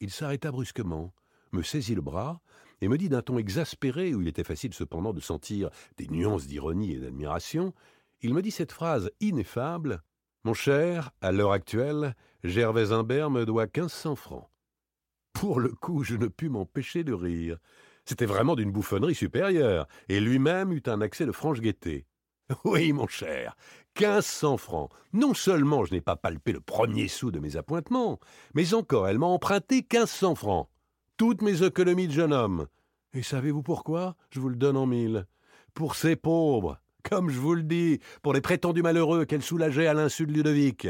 Il 0.00 0.10
s'arrêta 0.10 0.50
brusquement, 0.50 1.12
me 1.52 1.62
saisit 1.62 1.94
le 1.94 2.00
bras 2.00 2.40
et 2.80 2.88
me 2.88 2.98
dit 2.98 3.08
d'un 3.08 3.22
ton 3.22 3.38
exaspéré, 3.38 4.14
où 4.14 4.20
il 4.20 4.28
était 4.28 4.44
facile 4.44 4.74
cependant 4.74 5.12
de 5.12 5.20
sentir 5.20 5.70
des 5.96 6.06
nuances 6.08 6.46
d'ironie 6.46 6.92
et 6.92 6.98
d'admiration, 6.98 7.74
il 8.20 8.34
me 8.34 8.42
dit 8.42 8.50
cette 8.50 8.72
phrase 8.72 9.10
ineffable 9.20 10.02
Mon 10.44 10.54
cher, 10.54 11.10
à 11.20 11.32
l'heure 11.32 11.52
actuelle, 11.52 12.14
Gervais 12.44 12.92
Imbert 12.92 13.30
me 13.30 13.44
doit 13.44 13.66
quinze 13.66 13.92
cents 13.92 14.16
francs. 14.16 14.48
Pour 15.32 15.60
le 15.60 15.70
coup, 15.70 16.02
je 16.02 16.16
ne 16.16 16.26
pus 16.26 16.48
m'empêcher 16.48 17.04
de 17.04 17.12
rire. 17.12 17.58
C'était 18.04 18.26
vraiment 18.26 18.56
d'une 18.56 18.72
bouffonnerie 18.72 19.14
supérieure, 19.14 19.86
et 20.08 20.20
lui-même 20.20 20.72
eut 20.72 20.82
un 20.86 21.00
accès 21.00 21.26
de 21.26 21.32
franche 21.32 21.60
gaieté. 21.60 22.06
Oui, 22.64 22.92
mon 22.92 23.06
cher, 23.06 23.56
quinze 23.94 24.26
cents 24.26 24.56
francs. 24.56 24.90
Non 25.12 25.34
seulement 25.34 25.84
je 25.84 25.92
n'ai 25.92 26.00
pas 26.00 26.16
palpé 26.16 26.52
le 26.52 26.60
premier 26.60 27.08
sou 27.08 27.30
de 27.30 27.40
mes 27.40 27.56
appointements, 27.56 28.18
mais 28.54 28.74
encore 28.74 29.08
elle 29.08 29.18
m'a 29.18 29.26
emprunté 29.26 29.82
quinze 29.82 30.10
cents 30.10 30.34
francs. 30.34 30.68
Toutes 31.18 31.42
mes 31.42 31.64
économies 31.64 32.06
de 32.06 32.12
jeune 32.12 32.32
homme. 32.32 32.68
Et 33.12 33.24
savez-vous 33.24 33.64
pourquoi? 33.64 34.14
Je 34.30 34.38
vous 34.38 34.48
le 34.48 34.54
donne 34.54 34.76
en 34.76 34.86
mille. 34.86 35.26
Pour 35.74 35.96
ces 35.96 36.14
pauvres, 36.14 36.78
comme 37.02 37.28
je 37.28 37.40
vous 37.40 37.54
le 37.54 37.64
dis, 37.64 37.98
pour 38.22 38.32
les 38.32 38.40
prétendus 38.40 38.82
malheureux 38.82 39.24
qu'elle 39.24 39.42
soulageait 39.42 39.88
à 39.88 39.94
l'insu 39.94 40.28
de 40.28 40.32
Ludovic. 40.32 40.86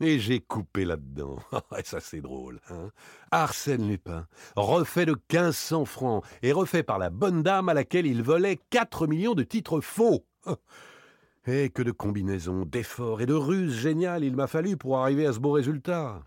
Et 0.00 0.18
j'ai 0.18 0.40
coupé 0.40 0.86
là-dedans. 0.86 1.36
Ah, 1.70 1.82
ça, 1.84 2.00
c'est 2.00 2.22
drôle. 2.22 2.58
Hein 2.70 2.90
Arsène 3.30 3.86
Lupin, 3.86 4.26
refait 4.56 5.04
de 5.04 5.14
quinze 5.28 5.58
cents 5.58 5.84
francs, 5.84 6.24
et 6.40 6.52
refait 6.52 6.82
par 6.82 6.98
la 6.98 7.10
bonne 7.10 7.42
dame 7.42 7.68
à 7.68 7.74
laquelle 7.74 8.06
il 8.06 8.22
volait 8.22 8.58
quatre 8.70 9.06
millions 9.06 9.34
de 9.34 9.42
titres 9.42 9.82
faux. 9.82 10.24
Et 11.46 11.68
que 11.68 11.82
de 11.82 11.92
combinaisons, 11.92 12.64
d'efforts 12.64 13.20
et 13.20 13.26
de 13.26 13.34
ruses 13.34 13.78
géniales 13.78 14.24
il 14.24 14.34
m'a 14.34 14.48
fallu 14.48 14.76
pour 14.76 14.98
arriver 14.98 15.26
à 15.26 15.32
ce 15.34 15.38
beau 15.38 15.52
résultat. 15.52 16.24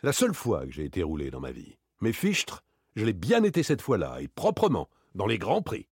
C'est 0.00 0.06
la 0.06 0.12
seule 0.12 0.34
fois 0.34 0.64
que 0.64 0.72
j'ai 0.72 0.86
été 0.86 1.04
roulé 1.04 1.30
dans 1.30 1.38
ma 1.38 1.52
vie. 1.52 1.76
Mes 2.00 2.12
fichtres, 2.12 2.64
je 2.96 3.04
l'ai 3.04 3.12
bien 3.12 3.44
été 3.44 3.62
cette 3.62 3.82
fois-là, 3.82 4.16
et 4.20 4.28
proprement, 4.28 4.88
dans 5.14 5.26
les 5.26 5.38
grands 5.38 5.62
prix. 5.62 5.84